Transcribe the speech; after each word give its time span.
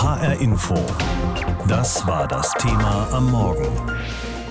HR 0.00 0.40
Info. 0.40 0.74
Das 1.68 2.06
war 2.06 2.26
das 2.26 2.54
Thema 2.54 3.06
am 3.12 3.30
Morgen. 3.30 3.68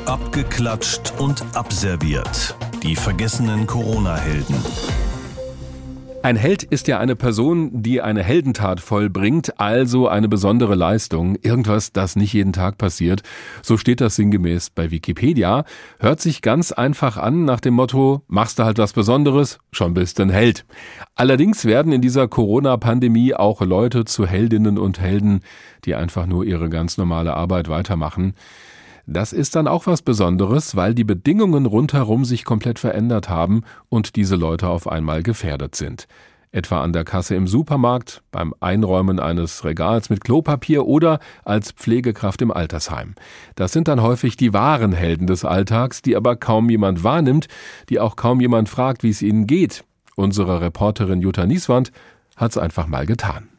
Abgeklatscht 0.05 1.13
und 1.17 1.43
abserviert. 1.55 2.56
Die 2.83 2.95
vergessenen 2.95 3.66
Corona-Helden. 3.66 4.64
Ein 6.21 6.35
Held 6.35 6.63
ist 6.63 6.90
ja 6.90 7.00
eine 7.00 7.16
Person, 7.16 7.81
die 7.81 8.02
eine 8.02 8.21
Heldentat 8.21 8.81
vollbringt, 8.81 9.57
also 9.57 10.09
eine 10.09 10.27
besondere 10.27 10.75
Leistung, 10.75 11.38
irgendwas, 11.41 11.93
das 11.93 12.18
nicht 12.18 12.33
jeden 12.33 12.51
Tag 12.51 12.77
passiert. 12.77 13.21
So 13.61 13.77
steht 13.77 14.01
das 14.01 14.18
sinngemäß 14.18 14.69
bei 14.71 14.91
Wikipedia. 14.91 15.63
Hört 15.97 16.19
sich 16.19 16.41
ganz 16.41 16.73
einfach 16.73 17.15
an 17.15 17.45
nach 17.45 17.61
dem 17.61 17.75
Motto, 17.75 18.23
machst 18.27 18.59
du 18.59 18.63
halt 18.65 18.79
was 18.79 18.91
Besonderes, 18.91 19.59
schon 19.71 19.93
bist 19.93 20.19
du 20.19 20.23
ein 20.23 20.29
Held. 20.29 20.65
Allerdings 21.15 21.63
werden 21.63 21.93
in 21.93 22.01
dieser 22.01 22.27
Corona-Pandemie 22.27 23.33
auch 23.33 23.61
Leute 23.61 24.04
zu 24.04 24.27
Heldinnen 24.27 24.77
und 24.77 24.99
Helden, 24.99 25.39
die 25.86 25.95
einfach 25.95 26.25
nur 26.25 26.43
ihre 26.43 26.67
ganz 26.67 26.97
normale 26.97 27.33
Arbeit 27.33 27.70
weitermachen. 27.70 28.33
Das 29.11 29.33
ist 29.33 29.55
dann 29.55 29.68
auch 29.68 29.87
was 29.87 30.04
Besonderes, 30.04 30.75
weil 30.75 30.93
die 30.93 31.04
Bedingungen 31.04 31.65
rundherum 31.65 32.26
sich 32.26 32.45
komplett 32.45 32.77
verändert 32.77 33.27
haben 33.27 33.63
und 33.90 34.16
diese 34.16 34.36
Leute 34.36 34.67
auf 34.67 34.88
einmal 34.88 35.23
gefährdet 35.23 35.76
sind. 35.76 36.08
Etwa 36.52 36.84
an 36.84 36.94
der 36.94 37.05
Kasse 37.05 37.34
im 37.34 37.48
Supermarkt, 37.48 38.22
beim 38.31 38.53
Einräumen 38.59 39.20
eines 39.20 39.66
Regals 39.66 40.12
mit 40.12 40.23
Klopapier 40.23 40.86
oder 40.86 41.20
als 41.44 41.72
Pflegekraft 41.72 42.44
im 42.44 42.52
Altersheim. 42.52 43.16
Das 43.55 43.72
sind 43.72 43.88
dann 43.88 44.03
häufig 44.03 44.38
die 44.38 44.53
wahren 44.53 44.94
Helden 44.94 45.26
des 45.26 45.44
Alltags, 45.44 46.03
die 46.03 46.16
aber 46.16 46.36
kaum 46.36 46.70
jemand 46.70 47.03
wahrnimmt, 47.03 47.48
die 47.89 48.00
auch 48.00 48.16
kaum 48.16 48.39
jemand 48.39 48.70
fragt, 48.70 49.02
wie 49.02 49.09
es 49.09 49.23
ihnen 49.23 49.48
geht. 49.48 49.86
Unsere 50.17 50.62
Reporterin 50.62 51.22
Jutta 51.22 51.48
Nieswand 51.48 51.91
hat's 52.36 52.59
einfach 52.59 52.86
mal 52.86 53.08
getan. 53.08 53.50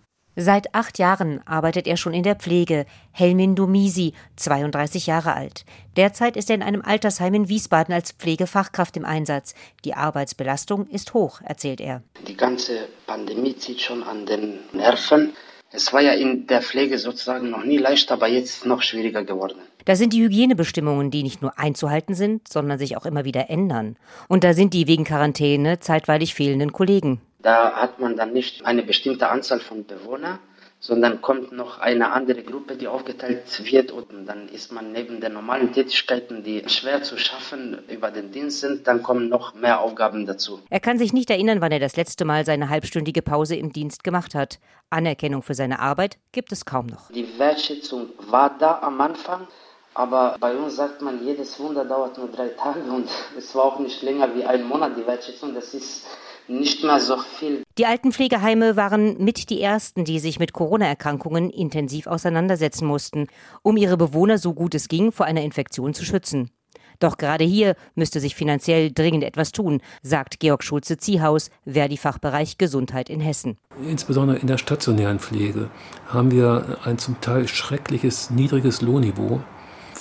Seit 0.43 0.75
acht 0.75 0.99
Jahren 0.99 1.47
arbeitet 1.47 1.87
er 1.87 1.99
schon 1.99 2.15
in 2.15 2.23
der 2.23 2.35
Pflege. 2.35 2.87
Helmin 3.13 3.55
Domisi, 3.55 4.15
32 4.37 5.07
Jahre 5.07 5.35
alt. 5.35 5.67
Derzeit 5.97 6.35
ist 6.35 6.49
er 6.49 6.57
in 6.57 6.63
einem 6.63 6.81
Altersheim 6.81 7.35
in 7.35 7.51
Wiesbaden 7.51 7.93
als 7.93 8.13
Pflegefachkraft 8.13 8.97
im 8.97 9.05
Einsatz. 9.05 9.55
Die 9.85 9.93
Arbeitsbelastung 9.93 10.87
ist 10.87 11.13
hoch, 11.13 11.43
erzählt 11.45 11.83
er. 11.83 12.03
Die 12.27 12.39
ganze 12.39 12.89
Pandemie 13.07 13.55
zieht 13.55 13.83
schon 13.83 14.03
an 14.03 14.25
den 14.25 14.61
Nerven. 14.73 15.35
Es 15.73 15.93
war 15.93 16.01
ja 16.01 16.13
in 16.13 16.47
der 16.47 16.63
Pflege 16.63 16.99
sozusagen 16.99 17.51
noch 17.51 17.63
nie 17.63 17.77
leicht, 17.77 18.11
aber 18.11 18.27
jetzt 18.27 18.65
noch 18.65 18.81
schwieriger 18.81 19.25
geworden. 19.25 19.59
Da 19.85 19.95
sind 19.95 20.15
die 20.15 20.23
Hygienebestimmungen, 20.23 21.11
die 21.11 21.23
nicht 21.23 21.43
nur 21.43 21.59
einzuhalten 21.59 22.15
sind, 22.15 22.49
sondern 22.49 22.79
sich 22.79 22.97
auch 22.97 23.05
immer 23.05 23.27
wieder 23.27 23.51
ändern. 23.51 23.97
Und 24.27 24.43
da 24.43 24.55
sind 24.55 24.73
die 24.73 24.87
wegen 24.87 25.05
Quarantäne 25.05 25.81
zeitweilig 25.81 26.35
fehlenden 26.35 26.73
Kollegen. 26.73 27.21
Da 27.43 27.73
hat 27.73 27.99
man 28.01 28.17
dann 28.17 28.33
nicht 28.33 28.67
eine 28.67 28.83
bestimmte 28.83 29.29
Anzahl 29.29 29.61
von 29.61 29.87
Bewohnern, 29.87 30.39
sondern 30.81 31.21
kommt 31.21 31.53
noch 31.53 31.79
eine 31.79 32.11
andere 32.13 32.43
Gruppe, 32.43 32.75
die 32.75 32.89
aufgeteilt 32.89 33.43
wird 33.71 33.93
und 33.93 34.27
dann 34.27 34.49
ist 34.49 34.73
man 34.73 34.93
neben 34.93 35.21
den 35.21 35.35
normalen 35.35 35.73
Tätigkeiten, 35.73 36.43
die 36.43 36.67
schwer 36.69 37.03
zu 37.03 37.19
schaffen 37.19 37.79
über 37.89 38.11
den 38.11 38.33
Dienst 38.33 38.61
sind, 38.61 38.87
dann 38.87 39.03
kommen 39.03 39.29
noch 39.29 39.55
mehr 39.55 39.81
Aufgaben 39.81 40.27
dazu. 40.27 40.61
Er 40.71 40.81
kann 40.81 40.99
sich 40.99 41.13
nicht 41.13 41.29
erinnern, 41.29 41.61
wann 41.61 41.71
er 41.71 41.81
das 41.81 41.97
letzte 41.97 42.25
Mal 42.25 42.47
seine 42.47 42.71
halbstündige 42.71 43.21
Pause 43.21 43.57
im 43.57 43.73
Dienst 43.73 44.05
gemacht 44.05 44.35
hat. 44.35 44.59
Anerkennung 44.89 45.43
für 45.43 45.55
seine 45.55 45.81
Arbeit 45.81 46.17
gibt 46.33 46.51
es 46.51 46.65
kaum 46.65 46.87
noch. 46.87 47.13
Die 47.13 47.39
Wertschätzung 47.39 48.09
war 48.31 48.57
da 48.59 48.81
am 48.81 48.99
Anfang, 49.03 49.47
aber 49.93 50.37
bei 50.41 50.55
uns 50.57 50.77
sagt 50.77 51.03
man, 51.03 51.23
jedes 51.23 51.61
Wunder 51.61 51.85
dauert 51.85 52.17
nur 52.17 52.29
drei 52.29 52.49
Tage 52.49 52.81
und 52.81 53.09
es 53.37 53.55
war 53.55 53.65
auch 53.65 53.79
nicht 53.81 54.03
länger 54.03 54.35
wie 54.35 54.45
ein 54.45 54.65
Monat 54.65 54.97
die 54.97 55.07
Wertschätzung. 55.07 55.55
Das 55.55 55.75
ist 55.75 56.07
nicht 56.51 56.83
mehr 56.83 57.01
so 57.01 57.17
viel. 57.39 57.63
Die 57.79 57.87
Altenpflegeheime 57.87 58.77
waren 58.77 59.23
mit 59.23 59.51
die 59.51 59.63
ersten, 59.63 60.05
die 60.05 60.19
sich 60.19 60.39
mit 60.39 60.53
Corona-Erkrankungen 60.53 61.51
intensiv 61.51 62.07
auseinandersetzen 62.07 62.87
mussten, 62.87 63.29
um 63.63 63.77
ihre 63.77 63.97
Bewohner 63.97 64.39
so 64.39 64.53
gut 64.53 64.75
es 64.75 64.89
ging 64.89 65.13
vor 65.13 65.27
einer 65.27 65.43
Infektion 65.43 65.95
zu 65.95 66.05
schützen. 66.05 66.51
Doch 66.99 67.17
gerade 67.17 67.45
hier 67.45 67.77
müsste 67.95 68.21
sich 68.21 68.35
finanziell 68.35 68.93
dringend 68.93 69.25
etwas 69.25 69.53
tun, 69.53 69.81
sagt 70.03 70.39
Georg 70.39 70.63
Schulze-Ziehaus, 70.63 71.51
Verdi-Fachbereich 71.65 72.59
Gesundheit 72.59 73.09
in 73.09 73.21
Hessen. 73.21 73.57
Insbesondere 73.89 74.39
in 74.39 74.47
der 74.47 74.59
stationären 74.59 75.19
Pflege 75.19 75.71
haben 76.07 76.31
wir 76.31 76.79
ein 76.85 76.99
zum 76.99 77.19
Teil 77.23 77.49
schreckliches 77.49 78.31
niedriges 78.31 78.83
Lohnniveau. 78.83 79.41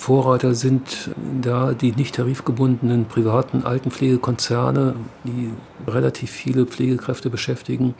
Vorreiter 0.00 0.54
sind 0.54 1.10
da 1.42 1.74
die 1.74 1.92
nicht 1.92 2.14
tarifgebundenen 2.14 3.04
privaten 3.04 3.64
Altenpflegekonzerne, 3.64 4.94
die 5.24 5.50
relativ 5.86 6.30
viele 6.30 6.64
Pflegekräfte 6.64 7.28
beschäftigen. 7.28 7.94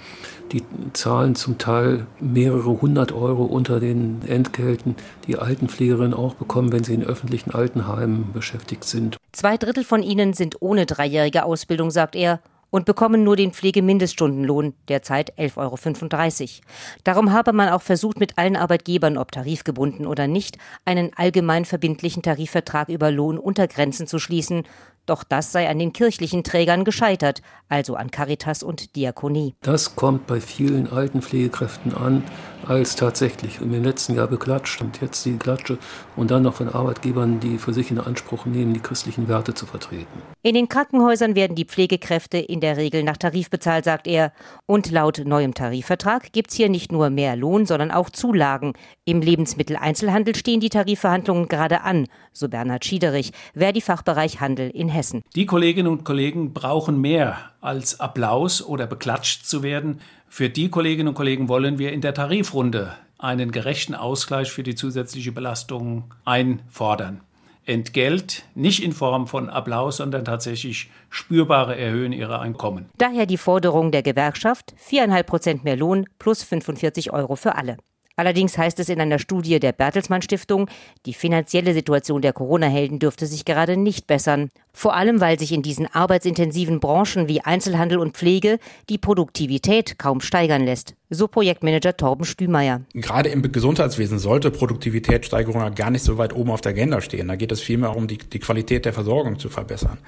Die 0.50 0.62
zahlen 0.94 1.34
zum 1.34 1.58
Teil 1.58 2.06
mehrere 2.18 2.80
hundert 2.80 3.12
Euro 3.12 3.44
unter 3.44 3.80
den 3.80 4.22
Entgelten, 4.26 4.96
die 5.26 5.36
Altenpflegerinnen 5.36 6.14
auch 6.14 6.32
bekommen, 6.32 6.72
wenn 6.72 6.84
sie 6.84 6.94
in 6.94 7.04
öffentlichen 7.04 7.50
Altenheimen 7.50 8.32
beschäftigt 8.32 8.84
sind. 8.84 9.18
Zwei 9.32 9.58
Drittel 9.58 9.84
von 9.84 10.02
ihnen 10.02 10.32
sind 10.32 10.56
ohne 10.60 10.86
dreijährige 10.86 11.44
Ausbildung, 11.44 11.90
sagt 11.90 12.16
er, 12.16 12.40
und 12.70 12.86
bekommen 12.86 13.24
nur 13.24 13.36
den 13.36 13.52
Pflegemindeststundenlohn, 13.52 14.74
derzeit 14.88 15.36
11,35 15.38 15.58
Euro. 15.58 16.62
Darum 17.04 17.32
habe 17.32 17.52
man 17.52 17.68
auch 17.68 17.82
versucht, 17.82 18.20
mit 18.20 18.38
allen 18.38 18.56
Arbeitgebern, 18.56 19.18
ob 19.18 19.32
tarifgebunden 19.32 20.06
oder 20.06 20.26
nicht, 20.26 20.58
einen 20.84 21.12
allgemein 21.16 21.64
verbindlichen 21.64 22.22
Tarifvertrag 22.22 22.88
über 22.88 23.10
Lohnuntergrenzen 23.10 24.06
zu 24.06 24.18
schließen. 24.18 24.64
Doch 25.10 25.24
das 25.24 25.50
sei 25.50 25.68
an 25.68 25.80
den 25.80 25.92
kirchlichen 25.92 26.44
Trägern 26.44 26.84
gescheitert, 26.84 27.42
also 27.68 27.96
an 27.96 28.12
Caritas 28.12 28.62
und 28.62 28.94
Diakonie. 28.94 29.56
Das 29.60 29.96
kommt 29.96 30.28
bei 30.28 30.40
vielen 30.40 30.86
alten 30.86 31.20
Pflegekräften 31.20 31.92
an, 31.94 32.22
als 32.64 32.94
tatsächlich 32.94 33.60
im 33.60 33.72
letzten 33.82 34.14
Jahr 34.14 34.28
beklatscht 34.28 34.80
und 34.80 35.00
jetzt 35.00 35.24
die 35.24 35.36
Klatsche 35.36 35.78
und 36.14 36.30
dann 36.30 36.44
noch 36.44 36.54
von 36.54 36.68
Arbeitgebern, 36.68 37.40
die 37.40 37.58
für 37.58 37.74
sich 37.74 37.90
in 37.90 37.98
Anspruch 37.98 38.46
nehmen, 38.46 38.72
die 38.72 38.78
christlichen 38.78 39.26
Werte 39.26 39.52
zu 39.52 39.66
vertreten. 39.66 40.22
In 40.42 40.54
den 40.54 40.68
Krankenhäusern 40.68 41.34
werden 41.34 41.56
die 41.56 41.64
Pflegekräfte 41.64 42.38
in 42.38 42.60
der 42.60 42.76
Regel 42.76 43.02
nach 43.02 43.16
Tarif 43.16 43.50
bezahlt, 43.50 43.86
sagt 43.86 44.06
er. 44.06 44.32
Und 44.66 44.92
laut 44.92 45.22
neuem 45.24 45.54
Tarifvertrag 45.54 46.32
gibt 46.32 46.50
es 46.50 46.56
hier 46.56 46.68
nicht 46.68 46.92
nur 46.92 47.10
mehr 47.10 47.34
Lohn, 47.34 47.66
sondern 47.66 47.90
auch 47.90 48.10
Zulagen. 48.10 48.74
Im 49.04 49.22
Lebensmitteleinzelhandel 49.22 50.36
stehen 50.36 50.60
die 50.60 50.68
Tarifverhandlungen 50.68 51.48
gerade 51.48 51.80
an, 51.80 52.06
so 52.32 52.48
Bernhard 52.48 52.84
Schiederich, 52.84 53.32
Verdi-Fachbereich 53.54 54.40
Handel 54.40 54.70
in 54.70 54.88
Hessen. 54.88 54.99
Die 55.34 55.46
Kolleginnen 55.46 55.90
und 55.90 56.04
Kollegen 56.04 56.52
brauchen 56.52 57.00
mehr 57.00 57.38
als 57.60 58.00
Applaus 58.00 58.62
oder 58.62 58.86
beklatscht 58.86 59.46
zu 59.46 59.62
werden. 59.62 60.00
Für 60.28 60.48
die 60.48 60.68
Kolleginnen 60.68 61.08
und 61.08 61.14
Kollegen 61.14 61.48
wollen 61.48 61.78
wir 61.78 61.92
in 61.92 62.00
der 62.00 62.14
Tarifrunde 62.14 62.94
einen 63.18 63.52
gerechten 63.52 63.94
Ausgleich 63.94 64.50
für 64.50 64.62
die 64.62 64.74
zusätzliche 64.74 65.32
Belastung 65.32 66.14
einfordern. 66.24 67.20
Entgelt 67.66 68.44
nicht 68.54 68.82
in 68.82 68.92
Form 68.92 69.26
von 69.26 69.50
Applaus, 69.50 69.98
sondern 69.98 70.24
tatsächlich 70.24 70.90
spürbare 71.10 71.76
Erhöhen 71.76 72.12
ihrer 72.12 72.40
Einkommen. 72.40 72.86
Daher 72.96 73.26
die 73.26 73.36
Forderung 73.36 73.92
der 73.92 74.02
Gewerkschaft, 74.02 74.74
4,5 74.88 75.22
Prozent 75.24 75.64
mehr 75.64 75.76
Lohn 75.76 76.06
plus 76.18 76.42
45 76.42 77.12
Euro 77.12 77.36
für 77.36 77.56
alle. 77.56 77.76
Allerdings 78.20 78.58
heißt 78.58 78.78
es 78.80 78.90
in 78.90 79.00
einer 79.00 79.18
Studie 79.18 79.60
der 79.60 79.72
Bertelsmann 79.72 80.20
Stiftung, 80.20 80.68
die 81.06 81.14
finanzielle 81.14 81.72
Situation 81.72 82.20
der 82.20 82.34
Corona-Helden 82.34 82.98
dürfte 82.98 83.26
sich 83.26 83.46
gerade 83.46 83.78
nicht 83.78 84.06
bessern. 84.06 84.50
Vor 84.72 84.94
allem, 84.94 85.20
weil 85.20 85.38
sich 85.38 85.52
in 85.52 85.62
diesen 85.62 85.86
arbeitsintensiven 85.86 86.80
Branchen 86.80 87.28
wie 87.28 87.40
Einzelhandel 87.40 87.98
und 87.98 88.16
Pflege 88.16 88.58
die 88.88 88.98
Produktivität 88.98 89.98
kaum 89.98 90.20
steigern 90.20 90.64
lässt. 90.64 90.94
So 91.12 91.26
Projektmanager 91.26 91.96
Torben 91.96 92.24
Stümeier. 92.24 92.82
Gerade 92.94 93.30
im 93.30 93.42
Gesundheitswesen 93.42 94.20
sollte 94.20 94.52
Produktivitätssteigerung 94.52 95.74
gar 95.74 95.90
nicht 95.90 96.04
so 96.04 96.18
weit 96.18 96.34
oben 96.34 96.52
auf 96.52 96.60
der 96.60 96.70
Agenda 96.70 97.00
stehen. 97.00 97.26
Da 97.26 97.34
geht 97.34 97.50
es 97.50 97.60
vielmehr 97.60 97.96
um 97.96 98.06
die, 98.06 98.18
die 98.18 98.38
Qualität 98.38 98.84
der 98.84 98.92
Versorgung 98.92 99.38
zu 99.38 99.48
verbessern. 99.48 99.98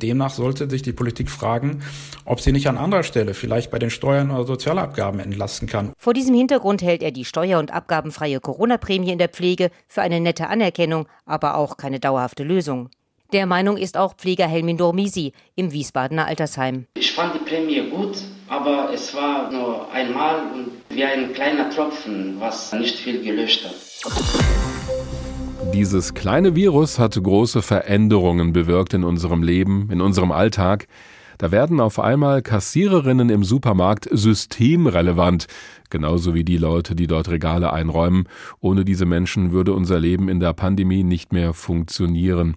Demnach 0.00 0.30
sollte 0.30 0.70
sich 0.70 0.80
die 0.80 0.94
Politik 0.94 1.30
fragen, 1.30 1.82
ob 2.24 2.40
sie 2.40 2.52
nicht 2.52 2.68
an 2.68 2.78
anderer 2.78 3.02
Stelle, 3.02 3.34
vielleicht 3.34 3.70
bei 3.70 3.78
den 3.78 3.90
Steuern 3.90 4.30
oder 4.30 4.46
Sozialabgaben 4.46 5.20
entlasten 5.20 5.68
kann. 5.68 5.92
Vor 5.98 6.14
diesem 6.14 6.34
Hintergrund 6.34 6.80
hält 6.80 7.02
er 7.02 7.10
die 7.10 7.26
steuer- 7.26 7.58
und 7.58 7.70
abgabenfreie 7.70 8.40
Corona-Prämie 8.40 9.12
in 9.12 9.18
der 9.18 9.28
Pflege 9.28 9.70
für 9.88 10.00
eine 10.00 10.20
nette 10.20 10.48
Anerkennung, 10.48 11.06
aber 11.26 11.56
auch 11.56 11.76
keine 11.76 12.00
dauerhafte 12.00 12.44
Lösung. 12.44 12.88
Der 13.32 13.44
Meinung 13.46 13.76
ist 13.76 13.96
auch 13.96 14.14
Pfleger 14.14 14.46
Helmin 14.46 14.76
Dormisi 14.76 15.32
im 15.56 15.72
Wiesbadener 15.72 16.26
Altersheim. 16.26 16.86
Ich 16.94 17.12
fand 17.12 17.34
die 17.34 17.40
Prämie 17.40 17.90
gut, 17.90 18.18
aber 18.46 18.90
es 18.94 19.16
war 19.16 19.50
nur 19.50 19.90
einmal 19.90 20.52
und 20.54 20.70
wie 20.90 21.02
ein 21.02 21.32
kleiner 21.32 21.68
Tropfen, 21.70 22.36
was 22.38 22.72
nicht 22.72 22.94
viel 22.94 23.24
gelöscht 23.24 23.64
hat. 23.64 23.74
Dieses 25.74 26.14
kleine 26.14 26.54
Virus 26.54 27.00
hat 27.00 27.20
große 27.20 27.62
Veränderungen 27.62 28.52
bewirkt 28.52 28.94
in 28.94 29.02
unserem 29.02 29.42
Leben, 29.42 29.88
in 29.90 30.00
unserem 30.00 30.30
Alltag. 30.30 30.86
Da 31.38 31.50
werden 31.50 31.80
auf 31.80 31.98
einmal 31.98 32.40
Kassiererinnen 32.40 33.28
im 33.28 33.44
Supermarkt 33.44 34.08
systemrelevant, 34.10 35.48
genauso 35.90 36.32
wie 36.32 36.44
die 36.44 36.56
Leute, 36.56 36.94
die 36.94 37.06
dort 37.06 37.28
Regale 37.28 37.72
einräumen. 37.72 38.28
Ohne 38.60 38.84
diese 38.84 39.04
Menschen 39.04 39.52
würde 39.52 39.74
unser 39.74 39.98
Leben 39.98 40.28
in 40.28 40.40
der 40.40 40.54
Pandemie 40.54 41.02
nicht 41.02 41.32
mehr 41.32 41.52
funktionieren. 41.52 42.56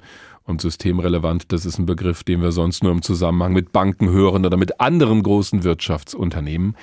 Und 0.50 0.62
systemrelevant, 0.62 1.52
das 1.52 1.64
ist 1.64 1.78
ein 1.78 1.86
Begriff, 1.86 2.24
den 2.24 2.42
wir 2.42 2.52
sonst 2.52 2.82
nur 2.82 2.92
im 2.92 3.04
Zusammenhang 3.04 3.54
mit 3.54 3.72
Banken 3.72 4.10
hören 4.10 4.48
oder 4.48 4.58
mit 4.58 4.82
anderen 4.82 5.22
großen 5.22 5.64
Wirtschaftsunternehmen. 5.64 6.76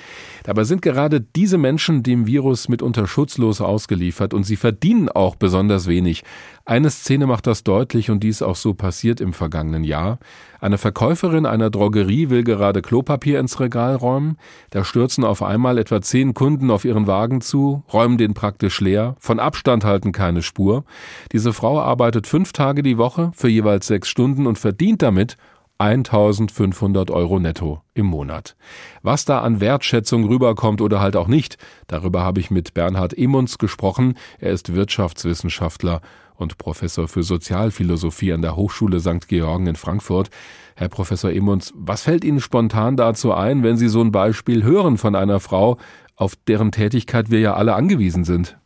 Dabei 0.45 0.63
sind 0.63 0.81
gerade 0.81 1.19
diese 1.19 1.57
Menschen 1.57 2.01
dem 2.01 2.27
Virus 2.27 2.69
mitunter 2.69 3.07
schutzlos 3.07 3.59
ausgeliefert 3.59 4.33
und 4.33 4.45
sie 4.45 4.55
verdienen 4.55 5.09
auch 5.09 5.35
besonders 5.35 5.85
wenig. 5.85 6.23
Eine 6.63 6.89
Szene 6.89 7.27
macht 7.27 7.45
das 7.45 7.65
deutlich 7.65 8.09
und 8.09 8.23
dies 8.23 8.41
auch 8.41 8.55
so 8.55 8.73
passiert 8.73 9.19
im 9.19 9.33
vergangenen 9.33 9.83
Jahr. 9.83 10.19
Eine 10.59 10.77
Verkäuferin 10.77 11.45
einer 11.45 11.69
Drogerie 11.69 12.29
will 12.29 12.43
gerade 12.43 12.81
Klopapier 12.81 13.39
ins 13.39 13.59
Regal 13.59 13.95
räumen. 13.95 14.37
Da 14.71 14.83
stürzen 14.83 15.23
auf 15.23 15.43
einmal 15.43 15.77
etwa 15.77 16.01
zehn 16.01 16.33
Kunden 16.33 16.71
auf 16.71 16.85
ihren 16.85 17.07
Wagen 17.07 17.41
zu, 17.41 17.83
räumen 17.93 18.17
den 18.17 18.33
praktisch 18.33 18.81
leer, 18.81 19.15
von 19.19 19.39
Abstand 19.39 19.83
halten 19.83 20.11
keine 20.11 20.41
Spur. 20.41 20.83
Diese 21.31 21.53
Frau 21.53 21.79
arbeitet 21.79 22.27
fünf 22.27 22.53
Tage 22.53 22.83
die 22.83 22.97
Woche 22.97 23.31
für 23.35 23.49
jeweils 23.49 23.87
sechs 23.87 24.09
Stunden 24.09 24.47
und 24.47 24.57
verdient 24.57 25.01
damit 25.01 25.37
1500 25.79 27.11
Euro 27.11 27.39
netto 27.39 27.81
im 27.93 28.07
Monat. 28.07 28.55
Was 29.03 29.25
da 29.25 29.41
an 29.41 29.59
Wertschätzung 29.59 30.25
rüberkommt 30.25 30.81
oder 30.81 30.99
halt 30.99 31.15
auch 31.15 31.27
nicht, 31.27 31.57
darüber 31.87 32.23
habe 32.23 32.39
ich 32.39 32.49
mit 32.49 32.73
Bernhard 32.73 33.15
Emunds 33.15 33.57
gesprochen. 33.59 34.15
Er 34.39 34.51
ist 34.51 34.73
Wirtschaftswissenschaftler 34.73 36.01
und 36.37 36.57
Professor 36.57 37.07
für 37.07 37.23
Sozialphilosophie 37.23 38.33
an 38.33 38.41
der 38.41 38.55
Hochschule 38.55 38.99
St. 38.99 39.27
Georgen 39.27 39.67
in 39.67 39.75
Frankfurt. 39.75 40.29
Herr 40.75 40.89
Professor 40.89 41.31
Emunds, 41.31 41.73
was 41.75 42.03
fällt 42.03 42.23
Ihnen 42.23 42.39
spontan 42.39 42.95
dazu 42.95 43.33
ein, 43.33 43.63
wenn 43.63 43.77
Sie 43.77 43.89
so 43.89 44.01
ein 44.01 44.11
Beispiel 44.11 44.63
hören 44.63 44.97
von 44.97 45.15
einer 45.15 45.39
Frau, 45.39 45.77
auf 46.15 46.35
deren 46.47 46.71
Tätigkeit 46.71 47.31
wir 47.31 47.39
ja 47.39 47.55
alle 47.55 47.73
angewiesen 47.73 48.23
sind? 48.23 48.57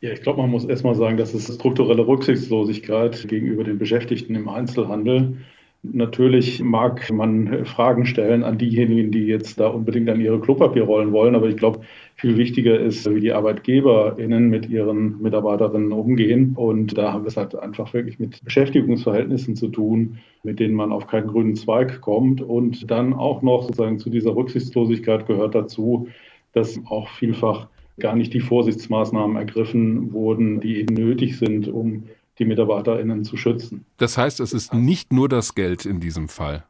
Ja, 0.00 0.10
ich 0.10 0.22
glaube, 0.22 0.40
man 0.40 0.50
muss 0.50 0.64
erstmal 0.64 0.96
sagen, 0.96 1.16
das 1.16 1.32
ist 1.32 1.54
strukturelle 1.54 2.04
Rücksichtslosigkeit 2.04 3.28
gegenüber 3.28 3.62
den 3.62 3.78
Beschäftigten 3.78 4.34
im 4.34 4.48
Einzelhandel. 4.48 5.36
Natürlich 5.84 6.62
mag 6.62 7.10
man 7.10 7.64
Fragen 7.64 8.06
stellen 8.06 8.44
an 8.44 8.56
diejenigen, 8.56 9.10
die 9.10 9.26
jetzt 9.26 9.58
da 9.58 9.66
unbedingt 9.66 10.08
an 10.08 10.20
ihre 10.20 10.38
Klopapierrollen 10.38 11.10
wollen, 11.10 11.34
aber 11.34 11.48
ich 11.48 11.56
glaube, 11.56 11.80
viel 12.14 12.36
wichtiger 12.36 12.78
ist, 12.78 13.12
wie 13.12 13.18
die 13.18 13.32
ArbeitgeberInnen 13.32 14.48
mit 14.48 14.70
ihren 14.70 15.20
Mitarbeiterinnen 15.20 15.90
umgehen. 15.90 16.52
Und 16.54 16.96
da 16.96 17.12
haben 17.12 17.24
wir 17.24 17.28
es 17.28 17.36
halt 17.36 17.56
einfach 17.56 17.92
wirklich 17.94 18.20
mit 18.20 18.44
Beschäftigungsverhältnissen 18.44 19.56
zu 19.56 19.66
tun, 19.68 20.18
mit 20.44 20.60
denen 20.60 20.74
man 20.74 20.92
auf 20.92 21.08
keinen 21.08 21.26
grünen 21.26 21.56
Zweig 21.56 22.00
kommt. 22.00 22.40
Und 22.40 22.88
dann 22.88 23.12
auch 23.12 23.42
noch 23.42 23.62
sozusagen 23.62 23.98
zu 23.98 24.08
dieser 24.08 24.36
Rücksichtslosigkeit 24.36 25.26
gehört 25.26 25.56
dazu, 25.56 26.06
dass 26.52 26.80
auch 26.86 27.08
vielfach 27.08 27.66
gar 27.98 28.14
nicht 28.14 28.32
die 28.34 28.40
Vorsichtsmaßnahmen 28.40 29.36
ergriffen 29.36 30.12
wurden, 30.12 30.60
die 30.60 30.78
eben 30.78 30.94
nötig 30.94 31.38
sind, 31.38 31.66
um 31.66 32.04
die 32.38 32.44
MitarbeiterInnen 32.44 33.24
zu 33.24 33.36
schützen. 33.36 33.84
Das 33.98 34.16
heißt, 34.16 34.40
es 34.40 34.52
ist 34.52 34.74
nicht 34.74 35.12
nur 35.12 35.28
das 35.28 35.54
Geld 35.54 35.84
in 35.84 36.00
diesem 36.00 36.28
Fall. 36.28 36.64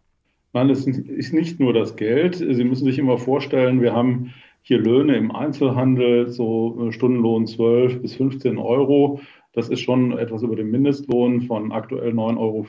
Nein, 0.52 0.68
es 0.68 0.86
ist 0.86 1.32
nicht 1.32 1.60
nur 1.60 1.72
das 1.72 1.96
Geld. 1.96 2.36
Sie 2.36 2.64
müssen 2.64 2.84
sich 2.84 2.98
immer 2.98 3.16
vorstellen, 3.16 3.80
wir 3.80 3.94
haben 3.94 4.34
hier 4.60 4.78
Löhne 4.78 5.16
im 5.16 5.30
Einzelhandel, 5.34 6.28
so 6.28 6.88
äh, 6.88 6.92
Stundenlohn 6.92 7.46
12 7.46 8.02
bis 8.02 8.14
15 8.16 8.58
Euro. 8.58 9.20
Das 9.52 9.68
ist 9.68 9.80
schon 9.80 10.16
etwas 10.16 10.42
über 10.42 10.56
dem 10.56 10.70
Mindestlohn 10.70 11.42
von 11.42 11.72
aktuell 11.72 12.12
9,50 12.12 12.38
Euro. 12.38 12.66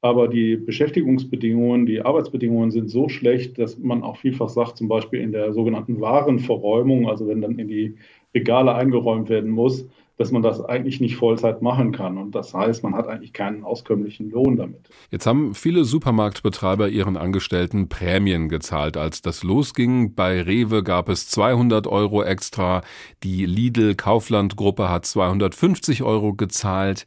Aber 0.00 0.28
die 0.28 0.56
Beschäftigungsbedingungen, 0.56 1.84
die 1.84 2.00
Arbeitsbedingungen 2.00 2.70
sind 2.70 2.88
so 2.88 3.08
schlecht, 3.08 3.58
dass 3.58 3.78
man 3.78 4.04
auch 4.04 4.16
vielfach 4.16 4.48
sagt, 4.48 4.76
zum 4.76 4.86
Beispiel 4.86 5.20
in 5.20 5.32
der 5.32 5.52
sogenannten 5.52 6.00
Warenverräumung, 6.00 7.08
also 7.08 7.26
wenn 7.26 7.40
dann 7.40 7.58
in 7.58 7.66
die 7.66 7.96
Regale 8.32 8.74
eingeräumt 8.74 9.28
werden 9.28 9.50
muss, 9.50 9.88
dass 10.18 10.32
man 10.32 10.42
das 10.42 10.62
eigentlich 10.62 11.00
nicht 11.00 11.16
Vollzeit 11.16 11.62
machen 11.62 11.92
kann. 11.92 12.18
Und 12.18 12.34
das 12.34 12.52
heißt, 12.52 12.82
man 12.82 12.94
hat 12.94 13.06
eigentlich 13.06 13.32
keinen 13.32 13.62
auskömmlichen 13.62 14.30
Lohn 14.30 14.56
damit. 14.56 14.90
Jetzt 15.10 15.26
haben 15.26 15.54
viele 15.54 15.84
Supermarktbetreiber 15.84 16.88
ihren 16.88 17.16
Angestellten 17.16 17.88
Prämien 17.88 18.48
gezahlt. 18.48 18.96
Als 18.96 19.22
das 19.22 19.44
losging, 19.44 20.14
bei 20.14 20.42
Rewe 20.42 20.82
gab 20.82 21.08
es 21.08 21.28
200 21.28 21.86
Euro 21.86 22.24
extra. 22.24 22.82
Die 23.22 23.46
Lidl-Kaufland-Gruppe 23.46 24.90
hat 24.90 25.06
250 25.06 26.02
Euro 26.02 26.34
gezahlt. 26.34 27.06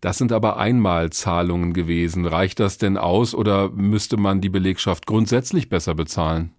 Das 0.00 0.18
sind 0.18 0.30
aber 0.30 0.56
Einmalzahlungen 0.56 1.72
gewesen. 1.72 2.24
Reicht 2.24 2.60
das 2.60 2.78
denn 2.78 2.96
aus 2.96 3.34
oder 3.34 3.70
müsste 3.70 4.16
man 4.16 4.40
die 4.40 4.50
Belegschaft 4.50 5.06
grundsätzlich 5.06 5.68
besser 5.68 5.96
bezahlen? 5.96 6.53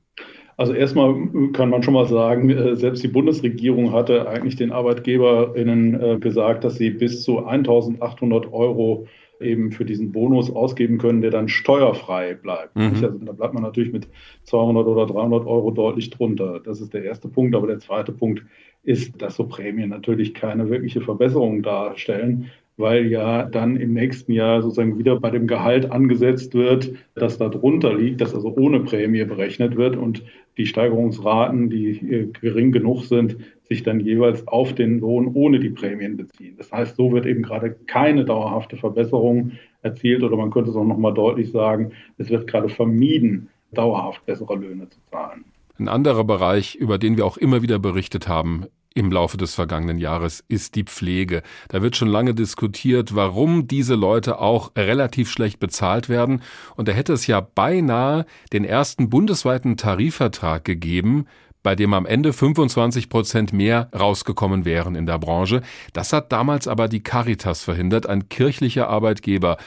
Also 0.57 0.73
erstmal 0.73 1.13
kann 1.51 1.69
man 1.69 1.83
schon 1.83 1.93
mal 1.93 2.07
sagen, 2.07 2.49
äh, 2.49 2.75
selbst 2.75 3.03
die 3.03 3.09
Bundesregierung 3.09 3.91
hatte 3.91 4.27
eigentlich 4.27 4.55
den 4.55 4.71
ArbeitgeberInnen 4.71 6.01
äh, 6.01 6.17
gesagt, 6.19 6.63
dass 6.63 6.75
sie 6.75 6.91
bis 6.91 7.23
zu 7.23 7.45
1800 7.45 8.51
Euro 8.53 9.07
eben 9.41 9.71
für 9.71 9.83
diesen 9.83 10.11
Bonus 10.11 10.49
ausgeben 10.49 10.97
können, 10.97 11.21
der 11.21 11.31
dann 11.31 11.49
steuerfrei 11.49 12.35
bleibt. 12.35 12.75
Mhm. 12.75 12.83
Also 12.83 13.07
da 13.09 13.31
bleibt 13.33 13.53
man 13.53 13.63
natürlich 13.63 13.91
mit 13.91 14.07
200 14.43 14.87
oder 14.87 15.05
300 15.05 15.45
Euro 15.45 15.71
deutlich 15.71 16.09
drunter. 16.09 16.61
Das 16.63 16.79
ist 16.79 16.93
der 16.93 17.03
erste 17.03 17.27
Punkt. 17.27 17.53
Aber 17.55 17.67
der 17.67 17.79
zweite 17.79 18.13
Punkt 18.13 18.45
ist, 18.83 19.21
dass 19.21 19.35
so 19.35 19.45
Prämien 19.45 19.89
natürlich 19.89 20.33
keine 20.33 20.69
wirkliche 20.69 21.01
Verbesserung 21.01 21.63
darstellen, 21.63 22.51
weil 22.77 23.07
ja 23.07 23.43
dann 23.43 23.77
im 23.77 23.93
nächsten 23.93 24.31
Jahr 24.33 24.61
sozusagen 24.61 24.97
wieder 24.97 25.19
bei 25.19 25.29
dem 25.29 25.47
Gehalt 25.47 25.91
angesetzt 25.91 26.53
wird, 26.53 26.93
das 27.15 27.37
da 27.37 27.49
drunter 27.49 27.93
liegt, 27.93 28.21
das 28.21 28.35
also 28.35 28.53
ohne 28.55 28.81
Prämie 28.81 29.23
berechnet 29.23 29.77
wird 29.77 29.95
und 29.95 30.23
die 30.57 30.65
Steigerungsraten, 30.65 31.69
die 31.69 31.89
äh, 31.89 32.27
gering 32.41 32.71
genug 32.71 33.03
sind, 33.03 33.37
sich 33.63 33.83
dann 33.83 33.99
jeweils 33.99 34.47
auf 34.47 34.73
den 34.75 34.99
Lohn 34.99 35.31
ohne 35.33 35.59
die 35.59 35.69
Prämien 35.69 36.17
beziehen. 36.17 36.55
Das 36.57 36.71
heißt, 36.71 36.95
so 36.95 37.11
wird 37.11 37.25
eben 37.25 37.43
gerade 37.43 37.75
keine 37.87 38.25
dauerhafte 38.25 38.77
Verbesserung 38.77 39.53
erzielt 39.81 40.23
oder 40.23 40.37
man 40.37 40.51
könnte 40.51 40.71
es 40.71 40.75
auch 40.75 40.85
nochmal 40.85 41.13
deutlich 41.13 41.51
sagen, 41.51 41.91
es 42.17 42.29
wird 42.29 42.47
gerade 42.47 42.69
vermieden, 42.69 43.49
dauerhaft 43.71 44.25
bessere 44.25 44.55
Löhne 44.55 44.89
zu 44.89 44.99
zahlen. 45.11 45.45
Ein 45.77 45.87
anderer 45.89 46.23
Bereich, 46.23 46.75
über 46.75 46.97
den 46.97 47.17
wir 47.17 47.25
auch 47.25 47.37
immer 47.37 47.61
wieder 47.61 47.79
berichtet 47.79 48.27
haben, 48.27 48.65
im 48.95 49.11
Laufe 49.11 49.37
des 49.37 49.53
vergangenen 49.53 49.99
Jahres 49.99 50.43
ist 50.47 50.75
die 50.75 50.85
Pflege. 50.85 51.43
Da 51.67 51.81
wird 51.81 51.95
schon 51.95 52.07
lange 52.07 52.33
diskutiert, 52.33 53.13
warum 53.13 53.67
diese 53.67 53.93
Leute 53.93 54.39
auch 54.39 54.71
relativ 54.75 55.29
schlecht 55.29 55.59
bezahlt 55.59 56.09
werden. 56.09 56.41
Und 56.75 56.87
da 56.87 56.93
hätte 56.93 57.13
es 57.13 57.27
ja 57.27 57.41
beinahe 57.41 58.25
den 58.53 58.63
ersten 58.63 59.09
bundesweiten 59.09 59.75
Tarifvertrag 59.75 60.63
gegeben, 60.63 61.27
bei 61.61 61.75
dem 61.75 61.93
am 61.93 62.05
Ende 62.05 62.31
25 62.31 63.09
Prozent 63.09 63.51
mehr 63.51 63.89
rausgekommen 63.93 64.63
wären 64.65 64.95
in 64.95 65.05
der 65.05 65.19
Branche. 65.19 65.61
Das 65.93 66.13
hat 66.13 66.31
damals 66.31 66.67
aber 66.67 66.87
die 66.87 67.03
Caritas 67.03 67.63
verhindert, 67.63 68.07
ein 68.07 68.29
kirchlicher 68.29 68.87
Arbeitgeber. 68.87 69.57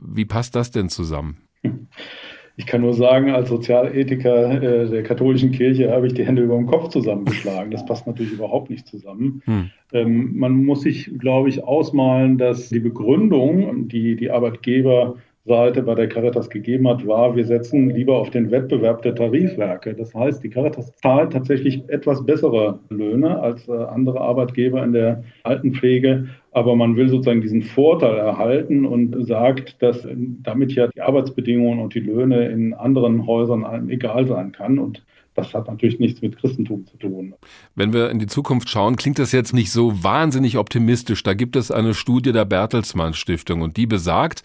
Wie 0.00 0.26
passt 0.26 0.54
das 0.54 0.70
denn 0.70 0.90
zusammen? 0.90 1.38
Ich 2.58 2.66
kann 2.66 2.80
nur 2.80 2.94
sagen, 2.94 3.30
als 3.30 3.50
Sozialethiker 3.50 4.62
äh, 4.62 4.88
der 4.88 5.02
katholischen 5.02 5.52
Kirche 5.52 5.92
habe 5.92 6.06
ich 6.06 6.14
die 6.14 6.24
Hände 6.24 6.42
über 6.42 6.56
dem 6.56 6.66
Kopf 6.66 6.88
zusammengeschlagen. 6.88 7.70
Das 7.70 7.84
passt 7.84 8.06
natürlich 8.06 8.32
überhaupt 8.32 8.70
nicht 8.70 8.86
zusammen. 8.86 9.42
Hm. 9.44 9.70
Ähm, 9.92 10.38
man 10.38 10.64
muss 10.64 10.80
sich, 10.80 11.10
glaube 11.18 11.50
ich, 11.50 11.62
ausmalen, 11.62 12.38
dass 12.38 12.70
die 12.70 12.80
Begründung, 12.80 13.88
die 13.88 14.16
die 14.16 14.30
Arbeitgeber 14.30 15.16
Seite 15.46 15.82
bei 15.82 15.94
der 15.94 16.08
Caritas 16.08 16.50
gegeben 16.50 16.88
hat, 16.88 17.06
war, 17.06 17.36
wir 17.36 17.44
setzen 17.44 17.90
lieber 17.90 18.16
auf 18.16 18.30
den 18.30 18.50
Wettbewerb 18.50 19.02
der 19.02 19.14
Tarifwerke. 19.14 19.94
Das 19.94 20.14
heißt, 20.14 20.42
die 20.42 20.50
Caritas 20.50 20.94
zahlt 20.96 21.32
tatsächlich 21.32 21.88
etwas 21.88 22.24
bessere 22.26 22.80
Löhne 22.88 23.40
als 23.40 23.68
äh, 23.68 23.72
andere 23.72 24.20
Arbeitgeber 24.20 24.82
in 24.82 24.92
der 24.92 25.22
Altenpflege, 25.44 26.28
aber 26.52 26.74
man 26.74 26.96
will 26.96 27.08
sozusagen 27.08 27.42
diesen 27.42 27.62
Vorteil 27.62 28.16
erhalten 28.16 28.86
und 28.86 29.26
sagt, 29.26 29.80
dass 29.82 30.06
damit 30.42 30.72
ja 30.72 30.88
die 30.88 31.00
Arbeitsbedingungen 31.00 31.80
und 31.80 31.94
die 31.94 32.00
Löhne 32.00 32.48
in 32.48 32.74
anderen 32.74 33.26
Häusern 33.26 33.88
egal 33.88 34.26
sein 34.26 34.52
kann 34.52 34.78
und 34.78 35.02
das 35.36 35.52
hat 35.52 35.68
natürlich 35.68 36.00
nichts 36.00 36.22
mit 36.22 36.38
Christentum 36.38 36.86
zu 36.86 36.96
tun. 36.96 37.34
Wenn 37.74 37.92
wir 37.92 38.10
in 38.10 38.18
die 38.18 38.26
Zukunft 38.26 38.70
schauen, 38.70 38.96
klingt 38.96 39.18
das 39.18 39.32
jetzt 39.32 39.52
nicht 39.52 39.70
so 39.70 40.02
wahnsinnig 40.02 40.56
optimistisch. 40.56 41.22
Da 41.22 41.34
gibt 41.34 41.56
es 41.56 41.70
eine 41.70 41.92
Studie 41.92 42.32
der 42.32 42.46
Bertelsmann 42.46 43.12
Stiftung 43.12 43.60
und 43.60 43.76
die 43.76 43.86
besagt, 43.86 44.42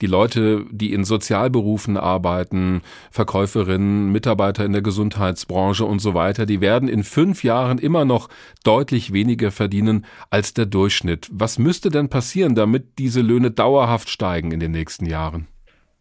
die 0.00 0.06
Leute, 0.06 0.64
die 0.70 0.92
in 0.92 1.04
Sozialberufen 1.04 1.96
arbeiten, 1.96 2.82
Verkäuferinnen, 3.10 4.12
Mitarbeiter 4.12 4.64
in 4.64 4.72
der 4.72 4.82
Gesundheitsbranche 4.82 5.84
und 5.84 6.00
so 6.00 6.14
weiter, 6.14 6.46
die 6.46 6.60
werden 6.60 6.88
in 6.88 7.02
fünf 7.02 7.44
Jahren 7.44 7.78
immer 7.78 8.04
noch 8.04 8.28
deutlich 8.64 9.12
weniger 9.12 9.50
verdienen 9.50 10.06
als 10.30 10.54
der 10.54 10.66
Durchschnitt. 10.66 11.28
Was 11.32 11.58
müsste 11.58 11.90
denn 11.90 12.08
passieren, 12.08 12.54
damit 12.54 12.98
diese 12.98 13.20
Löhne 13.20 13.50
dauerhaft 13.50 14.08
steigen 14.08 14.52
in 14.52 14.60
den 14.60 14.72
nächsten 14.72 15.06
Jahren? 15.06 15.46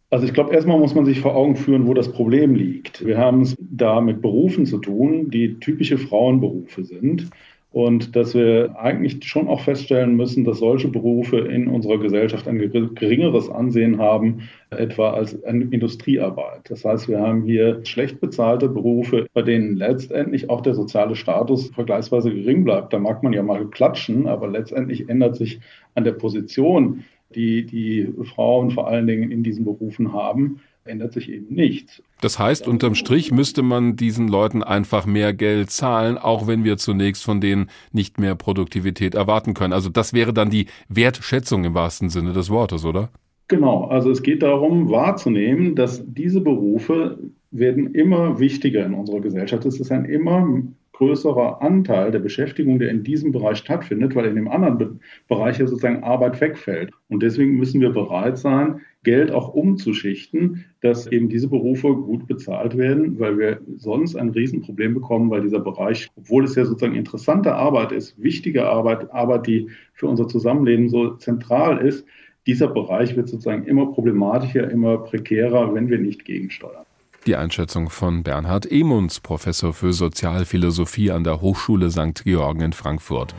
Also 0.09 0.25
ich 0.25 0.33
glaube, 0.33 0.53
erstmal 0.53 0.79
muss 0.79 0.95
man 0.95 1.03
sich 1.03 1.19
vor 1.19 1.35
Augen 1.35 1.57
führen, 1.57 1.85
wo 1.85 1.93
das 1.93 2.11
Problem 2.11 2.55
liegt. 2.55 3.05
Wir 3.05 3.17
haben 3.17 3.41
es 3.41 3.57
da 3.59 3.99
mit 3.99 4.21
Berufen 4.21 4.65
zu 4.65 4.77
tun, 4.77 5.29
die 5.29 5.59
typische 5.59 5.97
Frauenberufe 5.97 6.85
sind 6.85 7.29
und 7.71 8.15
dass 8.15 8.33
wir 8.33 8.75
eigentlich 8.79 9.23
schon 9.25 9.47
auch 9.47 9.61
feststellen 9.61 10.15
müssen, 10.15 10.45
dass 10.45 10.59
solche 10.59 10.87
Berufe 10.87 11.37
in 11.37 11.67
unserer 11.67 11.97
Gesellschaft 11.97 12.47
ein 12.47 12.57
geringeres 12.57 13.49
Ansehen 13.49 13.99
haben, 13.99 14.49
etwa 14.69 15.11
als 15.11 15.43
eine 15.43 15.65
Industriearbeit. 15.65 16.61
Das 16.69 16.85
heißt, 16.85 17.07
wir 17.09 17.19
haben 17.19 17.43
hier 17.43 17.81
schlecht 17.85 18.19
bezahlte 18.21 18.69
Berufe, 18.69 19.27
bei 19.33 19.41
denen 19.41 19.75
letztendlich 19.75 20.49
auch 20.49 20.61
der 20.61 20.75
soziale 20.75 21.15
Status 21.15 21.69
vergleichsweise 21.71 22.33
gering 22.33 22.63
bleibt. 22.63 22.93
Da 22.93 22.99
mag 22.99 23.21
man 23.21 23.33
ja 23.33 23.43
mal 23.43 23.67
klatschen, 23.67 24.27
aber 24.27 24.47
letztendlich 24.47 25.09
ändert 25.09 25.35
sich 25.35 25.59
an 25.93 26.03
der 26.03 26.13
Position 26.13 27.03
die 27.35 27.65
die 27.65 28.07
Frauen 28.35 28.71
vor 28.71 28.87
allen 28.87 29.07
Dingen 29.07 29.31
in 29.31 29.43
diesen 29.43 29.65
Berufen 29.65 30.13
haben, 30.13 30.61
ändert 30.87 31.13
sich 31.13 31.29
eben 31.31 31.53
nichts. 31.53 32.01
Das 32.21 32.39
heißt, 32.39 32.67
unterm 32.67 32.95
Strich 32.95 33.31
müsste 33.31 33.61
man 33.61 33.95
diesen 33.95 34.27
Leuten 34.27 34.63
einfach 34.63 35.05
mehr 35.05 35.33
Geld 35.33 35.69
zahlen, 35.69 36.17
auch 36.17 36.47
wenn 36.47 36.63
wir 36.63 36.77
zunächst 36.77 37.23
von 37.23 37.41
denen 37.41 37.69
nicht 37.91 38.19
mehr 38.19 38.35
Produktivität 38.35 39.15
erwarten 39.15 39.53
können. 39.53 39.73
Also 39.73 39.89
das 39.89 40.13
wäre 40.13 40.33
dann 40.33 40.49
die 40.49 40.67
Wertschätzung 40.89 41.63
im 41.63 41.73
wahrsten 41.73 42.09
Sinne 42.09 42.33
des 42.33 42.49
Wortes, 42.49 42.85
oder? 42.85 43.09
Genau, 43.47 43.85
also 43.85 44.11
es 44.11 44.23
geht 44.23 44.43
darum 44.43 44.89
wahrzunehmen, 44.89 45.75
dass 45.75 46.03
diese 46.05 46.41
Berufe 46.41 47.17
werden 47.51 47.93
immer 47.93 48.39
wichtiger 48.39 48.85
in 48.85 48.93
unserer 48.93 49.21
Gesellschaft. 49.21 49.65
Es 49.65 49.79
ist 49.79 49.91
ein 49.91 50.05
immer 50.05 50.63
größerer 50.97 51.61
Anteil 51.61 52.11
der 52.11 52.19
Beschäftigung, 52.19 52.79
der 52.79 52.89
in 52.89 53.03
diesem 53.03 53.31
Bereich 53.31 53.59
stattfindet, 53.59 54.15
weil 54.15 54.25
in 54.25 54.35
dem 54.35 54.47
anderen 54.47 54.77
Be 54.77 54.99
Bereich 55.27 55.59
ja 55.59 55.67
sozusagen 55.67 56.03
Arbeit 56.03 56.41
wegfällt. 56.41 56.91
Und 57.07 57.21
deswegen 57.21 57.55
müssen 57.55 57.79
wir 57.81 57.91
bereit 57.91 58.37
sein, 58.37 58.81
Geld 59.07 59.31
auch 59.31 59.53
umzuschichten, 59.53 60.65
dass 60.81 61.07
eben 61.07 61.29
diese 61.29 61.47
Berufe 61.47 61.93
gut 61.95 62.27
bezahlt 62.27 62.77
werden, 62.77 63.17
weil 63.21 63.37
wir 63.37 63.61
sonst 63.77 64.17
ein 64.17 64.31
Riesenproblem 64.31 64.95
bekommen, 64.95 65.29
weil 65.29 65.43
dieser 65.43 65.61
Bereich, 65.61 66.09
obwohl 66.17 66.43
es 66.43 66.55
ja 66.55 66.65
sozusagen 66.65 66.93
interessante 66.93 67.55
Arbeit 67.55 67.93
ist, 67.93 68.21
wichtige 68.21 68.67
Arbeit, 68.67 69.09
Arbeit, 69.13 69.47
die 69.47 69.69
für 69.93 70.07
unser 70.07 70.27
Zusammenleben 70.27 70.89
so 70.89 71.11
zentral 71.15 71.77
ist, 71.77 72.05
dieser 72.47 72.67
Bereich 72.67 73.15
wird 73.15 73.29
sozusagen 73.29 73.63
immer 73.63 73.85
problematischer, 73.93 74.69
immer 74.69 74.97
prekärer, 74.97 75.73
wenn 75.73 75.89
wir 75.89 75.99
nicht 75.99 76.25
gegensteuern. 76.25 76.85
Die 77.25 77.37
Einschätzung 77.37 77.89
von 77.89 78.23
Bernhard 78.23 78.69
Emunds, 78.69 79.21
Professor 79.21 79.71
für 79.71 79.93
Sozialphilosophie 79.93 81.11
an 81.11 81.23
der 81.23 81.39
Hochschule 81.39 81.91
St. 81.91 82.25
Georgen 82.25 82.59
in 82.59 82.73
Frankfurt. 82.73 83.33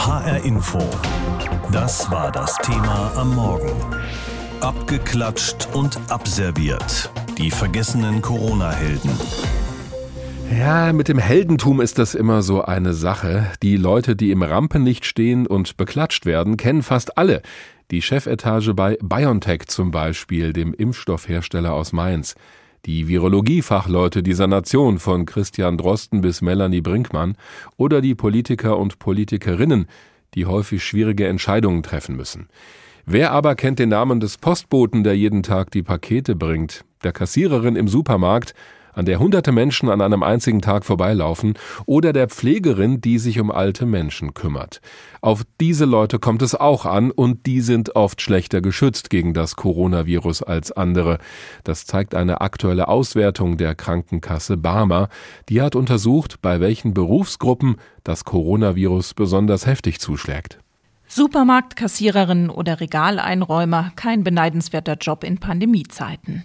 HR 0.00 0.42
Info. 0.46 0.78
Das 1.72 2.10
war 2.10 2.32
das 2.32 2.56
Thema 2.56 3.12
am 3.16 3.34
Morgen. 3.34 3.70
Abgeklatscht 4.62 5.68
und 5.74 5.98
abserviert. 6.08 7.10
Die 7.36 7.50
vergessenen 7.50 8.22
Corona-Helden. 8.22 9.10
Ja, 10.58 10.94
mit 10.94 11.08
dem 11.08 11.18
Heldentum 11.18 11.82
ist 11.82 11.98
das 11.98 12.14
immer 12.14 12.40
so 12.40 12.62
eine 12.62 12.94
Sache. 12.94 13.52
Die 13.62 13.76
Leute, 13.76 14.16
die 14.16 14.30
im 14.30 14.42
Rampenlicht 14.42 15.04
stehen 15.04 15.46
und 15.46 15.76
beklatscht 15.76 16.24
werden, 16.24 16.56
kennen 16.56 16.82
fast 16.82 17.18
alle. 17.18 17.42
Die 17.90 18.00
Chefetage 18.00 18.72
bei 18.72 18.96
BioNTech 19.02 19.66
zum 19.66 19.90
Beispiel, 19.90 20.54
dem 20.54 20.72
Impfstoffhersteller 20.72 21.74
aus 21.74 21.92
Mainz. 21.92 22.36
Die 22.86 23.08
Virologiefachleute 23.08 24.22
dieser 24.22 24.46
Nation 24.46 24.98
von 24.98 25.26
Christian 25.26 25.76
Drosten 25.76 26.22
bis 26.22 26.40
Melanie 26.40 26.80
Brinkmann 26.80 27.36
oder 27.76 28.00
die 28.00 28.14
Politiker 28.14 28.78
und 28.78 28.98
Politikerinnen, 28.98 29.86
die 30.34 30.46
häufig 30.46 30.82
schwierige 30.82 31.28
Entscheidungen 31.28 31.82
treffen 31.82 32.16
müssen. 32.16 32.48
Wer 33.04 33.32
aber 33.32 33.54
kennt 33.54 33.78
den 33.80 33.90
Namen 33.90 34.20
des 34.20 34.38
Postboten, 34.38 35.04
der 35.04 35.16
jeden 35.16 35.42
Tag 35.42 35.70
die 35.72 35.82
Pakete 35.82 36.34
bringt, 36.34 36.84
der 37.02 37.12
Kassiererin 37.12 37.76
im 37.76 37.88
Supermarkt 37.88 38.54
an 38.92 39.04
der 39.04 39.18
hunderte 39.18 39.52
Menschen 39.52 39.88
an 39.88 40.00
einem 40.00 40.22
einzigen 40.22 40.60
Tag 40.60 40.84
vorbeilaufen, 40.84 41.54
oder 41.86 42.12
der 42.12 42.28
Pflegerin, 42.28 43.00
die 43.00 43.18
sich 43.18 43.40
um 43.40 43.50
alte 43.50 43.86
Menschen 43.86 44.34
kümmert. 44.34 44.80
Auf 45.20 45.44
diese 45.60 45.84
Leute 45.84 46.18
kommt 46.18 46.42
es 46.42 46.54
auch 46.54 46.86
an 46.86 47.10
und 47.10 47.46
die 47.46 47.60
sind 47.60 47.96
oft 47.96 48.20
schlechter 48.22 48.60
geschützt 48.60 49.10
gegen 49.10 49.34
das 49.34 49.56
Coronavirus 49.56 50.42
als 50.42 50.72
andere. 50.72 51.18
Das 51.64 51.86
zeigt 51.86 52.14
eine 52.14 52.40
aktuelle 52.40 52.88
Auswertung 52.88 53.56
der 53.56 53.74
Krankenkasse 53.74 54.56
Barmer. 54.56 55.08
Die 55.48 55.60
hat 55.60 55.74
untersucht, 55.76 56.40
bei 56.42 56.60
welchen 56.60 56.94
Berufsgruppen 56.94 57.76
das 58.04 58.24
Coronavirus 58.24 59.14
besonders 59.14 59.66
heftig 59.66 60.00
zuschlägt. 60.00 60.58
Supermarktkassiererin 61.12 62.50
oder 62.50 62.78
Regaleinräumer, 62.78 63.90
kein 63.96 64.22
beneidenswerter 64.22 64.94
Job 64.94 65.24
in 65.24 65.38
Pandemiezeiten. 65.38 66.44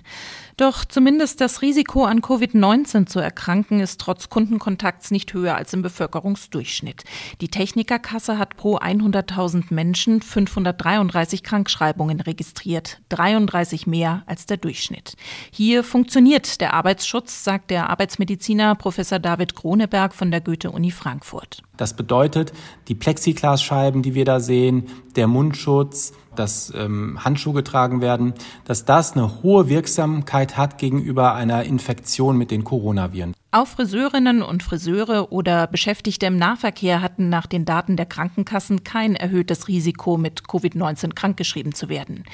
Doch 0.58 0.86
zumindest 0.86 1.42
das 1.42 1.62
Risiko 1.62 2.06
an 2.06 2.22
Covid-19 2.22 3.08
zu 3.08 3.20
erkranken 3.20 3.82
ist 3.82 4.00
trotz 4.00 4.30
Kundenkontakts 4.30 5.12
nicht 5.12 5.34
höher 5.34 5.56
als 5.56 5.74
im 5.74 5.82
Bevölkerungsdurchschnitt. 5.82 7.04
Die 7.42 7.50
Technikerkasse 7.50 8.38
hat 8.38 8.56
pro 8.56 8.78
100.000 8.78 9.74
Menschen 9.74 10.22
533 10.22 11.44
Krankschreibungen 11.44 12.22
registriert, 12.22 13.02
33 13.10 13.86
mehr 13.86 14.24
als 14.28 14.46
der 14.46 14.56
Durchschnitt. 14.56 15.18
Hier 15.52 15.84
funktioniert 15.84 16.62
der 16.62 16.74
Arbeitsschutz, 16.74 17.44
sagt 17.44 17.70
der 17.70 17.90
Arbeitsmediziner 17.90 18.76
Professor 18.76 19.20
David 19.20 19.56
Kroneberg 19.56 20.16
von 20.16 20.32
der 20.32 20.40
Goethe-Uni 20.40 20.92
Frankfurt. 20.92 21.64
Das 21.76 21.98
bedeutet, 21.98 22.54
die 22.88 22.96
Plexiglasscheiben, 22.96 24.02
die 24.02 24.14
wir 24.14 24.24
da 24.24 24.40
sehen, 24.40 24.88
der 25.18 25.28
Mundschutz, 25.28 26.14
dass 26.36 26.74
ähm, 26.76 27.24
Handschuhe 27.24 27.54
getragen 27.54 28.02
werden, 28.02 28.34
dass 28.66 28.86
das 28.86 29.14
eine 29.14 29.44
hohe 29.44 29.70
Wirksamkeit 29.70 30.58
hat 30.58 30.78
gegenüber 30.78 31.34
einer 31.34 31.64
Infektion 31.64 32.38
mit 32.38 32.52
den 32.52 32.64
Coronaviren. 32.64 33.34
Auch 33.56 33.68
Friseurinnen 33.68 34.42
und 34.42 34.64
Friseure 34.64 35.32
oder 35.32 35.68
Beschäftigte 35.68 36.26
im 36.26 36.36
Nahverkehr 36.36 37.02
hatten 37.02 37.30
nach 37.30 37.46
den 37.46 37.64
Daten 37.64 37.96
der 37.96 38.06
Krankenkassen 38.06 38.84
kein 38.84 39.16
erhöhtes 39.16 39.70
Risiko, 39.70 40.18
mit 40.18 40.42
Covid-19 40.42 41.14
krankgeschrieben 41.14 41.74
zu 41.74 41.88
werden. 41.88 42.26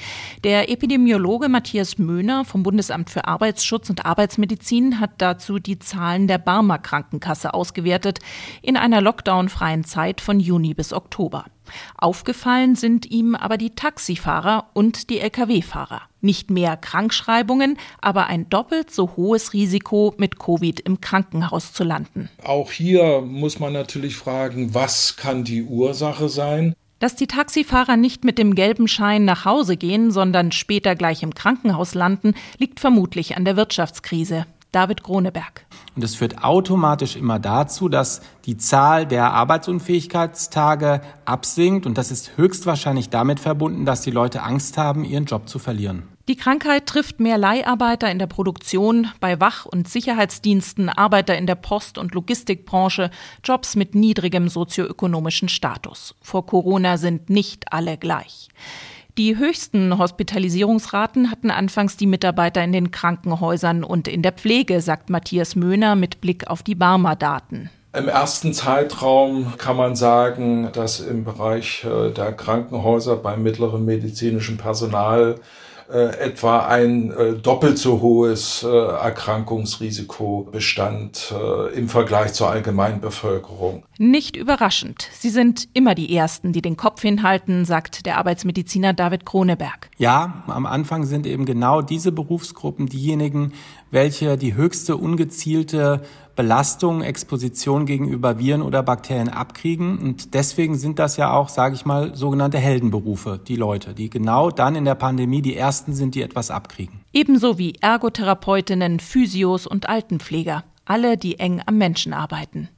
Der 0.42 0.68
Epidemiologe 0.68 1.48
Matthias 1.48 1.96
Möhner 1.96 2.44
vom 2.44 2.64
Bundesamt 2.64 3.08
für 3.08 3.28
Arbeitsschutz 3.28 3.88
und 3.88 4.04
Arbeitsmedizin 4.04 4.98
hat 4.98 5.12
dazu 5.18 5.60
die 5.60 5.78
Zahlen 5.78 6.26
der 6.26 6.38
Barmer 6.38 6.80
Krankenkasse 6.80 7.54
ausgewertet 7.54 8.18
in 8.60 8.76
einer 8.76 9.00
lockdownfreien 9.00 9.84
Zeit 9.84 10.20
von 10.20 10.40
Juni 10.40 10.74
bis 10.74 10.92
Oktober. 10.92 11.44
Aufgefallen 11.96 12.76
sind 12.76 13.10
ihm 13.10 13.34
aber 13.34 13.56
die 13.56 13.74
Taxifahrer 13.74 14.66
und 14.72 15.10
die 15.10 15.20
Lkw-Fahrer. 15.20 16.02
Nicht 16.20 16.50
mehr 16.50 16.76
Krankschreibungen, 16.76 17.78
aber 18.00 18.26
ein 18.26 18.48
doppelt 18.48 18.90
so 18.90 19.16
hohes 19.16 19.52
Risiko, 19.52 20.14
mit 20.18 20.38
Covid 20.38 20.80
im 20.80 21.00
Krankenhaus 21.00 21.72
zu 21.72 21.84
landen. 21.84 22.28
Auch 22.44 22.70
hier 22.70 23.20
muss 23.20 23.58
man 23.58 23.72
natürlich 23.72 24.16
fragen, 24.16 24.74
was 24.74 25.16
kann 25.16 25.44
die 25.44 25.64
Ursache 25.64 26.28
sein? 26.28 26.74
Dass 27.00 27.16
die 27.16 27.26
Taxifahrer 27.26 27.96
nicht 27.96 28.24
mit 28.24 28.38
dem 28.38 28.54
gelben 28.54 28.86
Schein 28.86 29.24
nach 29.24 29.44
Hause 29.44 29.76
gehen, 29.76 30.12
sondern 30.12 30.52
später 30.52 30.94
gleich 30.94 31.24
im 31.24 31.34
Krankenhaus 31.34 31.94
landen, 31.94 32.34
liegt 32.58 32.78
vermutlich 32.78 33.36
an 33.36 33.44
der 33.44 33.56
Wirtschaftskrise. 33.56 34.46
David 34.72 35.02
Groneberg. 35.02 35.66
Und 35.94 36.02
es 36.02 36.14
führt 36.14 36.42
automatisch 36.42 37.16
immer 37.16 37.38
dazu, 37.38 37.88
dass 37.88 38.22
die 38.46 38.56
Zahl 38.56 39.06
der 39.06 39.32
Arbeitsunfähigkeitstage 39.32 41.02
absinkt. 41.26 41.86
Und 41.86 41.98
das 41.98 42.10
ist 42.10 42.36
höchstwahrscheinlich 42.36 43.10
damit 43.10 43.40
verbunden, 43.40 43.84
dass 43.84 44.00
die 44.00 44.10
Leute 44.10 44.42
Angst 44.42 44.78
haben, 44.78 45.04
ihren 45.04 45.26
Job 45.26 45.48
zu 45.48 45.58
verlieren. 45.58 46.04
Die 46.28 46.36
Krankheit 46.36 46.86
trifft 46.86 47.18
mehr 47.18 47.36
Leiharbeiter 47.36 48.08
in 48.10 48.20
der 48.20 48.28
Produktion, 48.28 49.08
bei 49.18 49.40
Wach- 49.40 49.66
und 49.66 49.88
Sicherheitsdiensten, 49.88 50.88
Arbeiter 50.88 51.36
in 51.36 51.46
der 51.46 51.56
Post- 51.56 51.98
und 51.98 52.14
Logistikbranche, 52.14 53.10
Jobs 53.42 53.74
mit 53.74 53.96
niedrigem 53.96 54.48
sozioökonomischen 54.48 55.48
Status. 55.48 56.14
Vor 56.22 56.46
Corona 56.46 56.96
sind 56.96 57.28
nicht 57.28 57.72
alle 57.72 57.98
gleich. 57.98 58.48
Die 59.18 59.36
höchsten 59.36 59.98
Hospitalisierungsraten 59.98 61.30
hatten 61.30 61.50
anfangs 61.50 61.98
die 61.98 62.06
Mitarbeiter 62.06 62.64
in 62.64 62.72
den 62.72 62.90
Krankenhäusern 62.90 63.84
und 63.84 64.08
in 64.08 64.22
der 64.22 64.32
Pflege, 64.32 64.80
sagt 64.80 65.10
Matthias 65.10 65.54
Möhner 65.54 65.96
mit 65.96 66.22
Blick 66.22 66.48
auf 66.48 66.62
die 66.62 66.74
Barmer-Daten. 66.74 67.68
Im 67.94 68.08
ersten 68.08 68.54
Zeitraum 68.54 69.52
kann 69.58 69.76
man 69.76 69.96
sagen, 69.96 70.70
dass 70.72 71.00
im 71.00 71.24
Bereich 71.24 71.84
äh, 71.84 72.10
der 72.10 72.32
Krankenhäuser 72.32 73.16
beim 73.16 73.42
mittleren 73.42 73.84
medizinischen 73.84 74.56
Personal 74.56 75.40
äh, 75.92 76.16
etwa 76.20 76.60
ein 76.66 77.10
äh, 77.10 77.34
doppelt 77.34 77.76
so 77.76 78.00
hohes 78.00 78.62
äh, 78.62 78.68
Erkrankungsrisiko 78.68 80.48
bestand 80.50 81.34
im 81.74 81.88
Vergleich 81.88 82.32
zur 82.32 82.48
allgemeinen 82.48 83.00
Bevölkerung. 83.00 83.84
Nicht 83.98 84.36
überraschend. 84.36 85.08
Sie 85.12 85.28
sind 85.30 85.68
immer 85.74 85.94
die 85.94 86.14
Ersten, 86.14 86.52
die 86.52 86.62
den 86.62 86.76
Kopf 86.76 87.02
hinhalten, 87.02 87.64
sagt 87.64 88.06
der 88.06 88.18
Arbeitsmediziner 88.18 88.92
David 88.92 89.26
Kroneberg. 89.26 89.90
Ja, 89.98 90.44
am 90.46 90.66
Anfang 90.66 91.04
sind 91.04 91.26
eben 91.26 91.44
genau 91.44 91.82
diese 91.82 92.12
Berufsgruppen 92.12 92.86
diejenigen, 92.86 93.52
welche 93.90 94.38
die 94.38 94.54
höchste 94.54 94.96
ungezielte 94.96 96.02
Belastung, 96.34 97.02
Exposition 97.02 97.86
gegenüber 97.86 98.38
Viren 98.38 98.62
oder 98.62 98.82
Bakterien 98.82 99.28
abkriegen. 99.28 99.98
Und 99.98 100.34
deswegen 100.34 100.76
sind 100.76 100.98
das 100.98 101.16
ja 101.16 101.32
auch, 101.32 101.48
sage 101.48 101.74
ich 101.74 101.84
mal, 101.84 102.14
sogenannte 102.14 102.58
Heldenberufe, 102.58 103.40
die 103.46 103.56
Leute, 103.56 103.94
die 103.94 104.10
genau 104.10 104.50
dann 104.50 104.74
in 104.74 104.84
der 104.84 104.94
Pandemie 104.94 105.42
die 105.42 105.56
ersten 105.56 105.92
sind, 105.92 106.14
die 106.14 106.22
etwas 106.22 106.50
abkriegen. 106.50 107.00
Ebenso 107.12 107.58
wie 107.58 107.74
Ergotherapeutinnen, 107.80 109.00
Physios 109.00 109.66
und 109.66 109.88
Altenpfleger 109.88 110.64
alle, 110.84 111.16
die 111.16 111.38
eng 111.38 111.62
am 111.66 111.78
Menschen 111.78 112.12
arbeiten. 112.12 112.68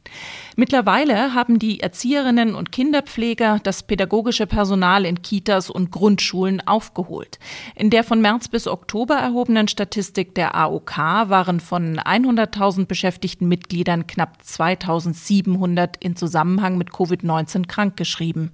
Mittlerweile 0.56 1.34
haben 1.34 1.58
die 1.58 1.80
Erzieherinnen 1.80 2.54
und 2.54 2.70
Kinderpfleger 2.70 3.58
das 3.62 3.82
pädagogische 3.82 4.46
Personal 4.46 5.04
in 5.04 5.22
Kitas 5.22 5.68
und 5.68 5.90
Grundschulen 5.90 6.64
aufgeholt. 6.66 7.38
In 7.74 7.90
der 7.90 8.04
von 8.04 8.20
März 8.20 8.48
bis 8.48 8.68
Oktober 8.68 9.16
erhobenen 9.16 9.66
Statistik 9.66 10.34
der 10.34 10.54
AOK 10.54 10.96
waren 10.96 11.58
von 11.58 11.98
100.000 11.98 12.86
beschäftigten 12.86 13.48
Mitgliedern 13.48 14.06
knapp 14.06 14.38
2.700 14.46 15.94
in 15.98 16.14
Zusammenhang 16.14 16.78
mit 16.78 16.90
Covid-19 16.90 17.66
krankgeschrieben. 17.66 18.52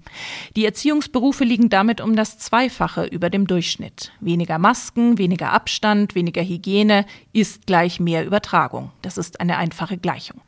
Die 0.57 0.65
Erziehungsberufe 0.65 1.45
liegen 1.45 1.69
damit 1.69 2.01
um 2.01 2.17
das 2.17 2.39
Zweifache 2.39 3.05
über 3.05 3.29
dem 3.29 3.47
Durchschnitt. 3.47 4.13
Weniger 4.21 4.59
Masken, 4.59 5.19
weniger 5.19 5.53
Abstand, 5.53 6.15
weniger 6.15 6.43
Hygiene 6.43 7.05
ist 7.33 7.67
gleich 7.67 8.01
mehr 8.01 8.25
Übertragung. 8.25 8.93
Das 9.03 9.19
ist 9.19 9.40
eine 9.41 9.57
einfache 9.57 9.99
Gleichung. 9.99 10.41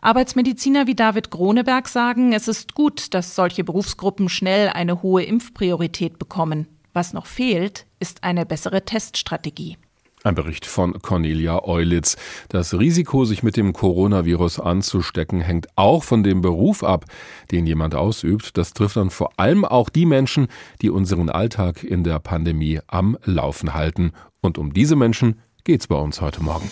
Arbeitsmediziner 0.00 0.86
wie 0.86 0.94
David 0.94 1.30
Groneberg 1.30 1.86
sagen, 1.88 2.32
es 2.32 2.48
ist 2.48 2.74
gut, 2.74 3.12
dass 3.12 3.34
solche 3.34 3.64
Berufsgruppen 3.64 4.28
schnell 4.28 4.70
eine 4.70 5.02
hohe 5.02 5.22
Impfpriorität 5.22 6.18
bekommen. 6.18 6.66
Was 6.94 7.12
noch 7.12 7.26
fehlt, 7.26 7.86
ist 7.98 8.24
eine 8.24 8.46
bessere 8.46 8.84
Teststrategie. 8.84 9.76
Ein 10.22 10.34
Bericht 10.34 10.66
von 10.66 11.00
Cornelia 11.00 11.64
Eulitz. 11.64 12.16
Das 12.50 12.78
Risiko, 12.78 13.24
sich 13.24 13.42
mit 13.42 13.56
dem 13.56 13.72
Coronavirus 13.72 14.60
anzustecken, 14.60 15.40
hängt 15.40 15.68
auch 15.76 16.02
von 16.02 16.22
dem 16.22 16.42
Beruf 16.42 16.84
ab, 16.84 17.06
den 17.50 17.66
jemand 17.66 17.94
ausübt. 17.94 18.58
Das 18.58 18.74
trifft 18.74 18.96
dann 18.96 19.08
vor 19.08 19.30
allem 19.38 19.64
auch 19.64 19.88
die 19.88 20.04
Menschen, 20.04 20.48
die 20.82 20.90
unseren 20.90 21.30
Alltag 21.30 21.84
in 21.84 22.04
der 22.04 22.18
Pandemie 22.18 22.80
am 22.86 23.16
Laufen 23.24 23.72
halten. 23.72 24.12
Und 24.42 24.58
um 24.58 24.74
diese 24.74 24.94
Menschen 24.94 25.40
geht's 25.64 25.86
bei 25.86 25.96
uns 25.96 26.20
heute 26.20 26.42
Morgen. 26.42 26.70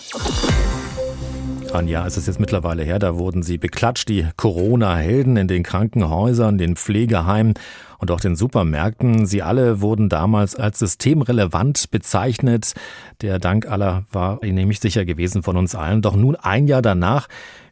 Ein 1.73 1.87
Jahr 1.87 2.07
ist 2.07 2.17
es 2.17 2.25
jetzt 2.25 2.39
mittlerweile 2.39 2.83
her, 2.83 2.97
da 2.97 3.17
wurden 3.17 3.43
sie 3.43 3.59
beklatscht, 3.59 4.09
die 4.09 4.27
Corona-Helden 4.37 5.37
in 5.37 5.47
den 5.47 5.61
Krankenhäusern, 5.61 6.57
den 6.57 6.75
Pflegeheimen 6.75 7.53
und 7.99 8.09
auch 8.09 8.19
den 8.19 8.35
Supermärkten. 8.35 9.27
Sie 9.27 9.43
alle 9.43 9.79
wurden 9.79 10.09
damals 10.09 10.55
als 10.55 10.79
systemrelevant 10.79 11.91
bezeichnet. 11.91 12.73
Der 13.21 13.37
Dank 13.37 13.67
aller 13.69 14.05
war 14.11 14.39
nämlich 14.43 14.79
sicher 14.79 15.05
gewesen 15.05 15.43
von 15.43 15.57
uns 15.57 15.75
allen. 15.75 16.01
Doch 16.01 16.15
nun 16.15 16.35
ein 16.35 16.67
Jahr 16.67 16.81
danach 16.81 17.27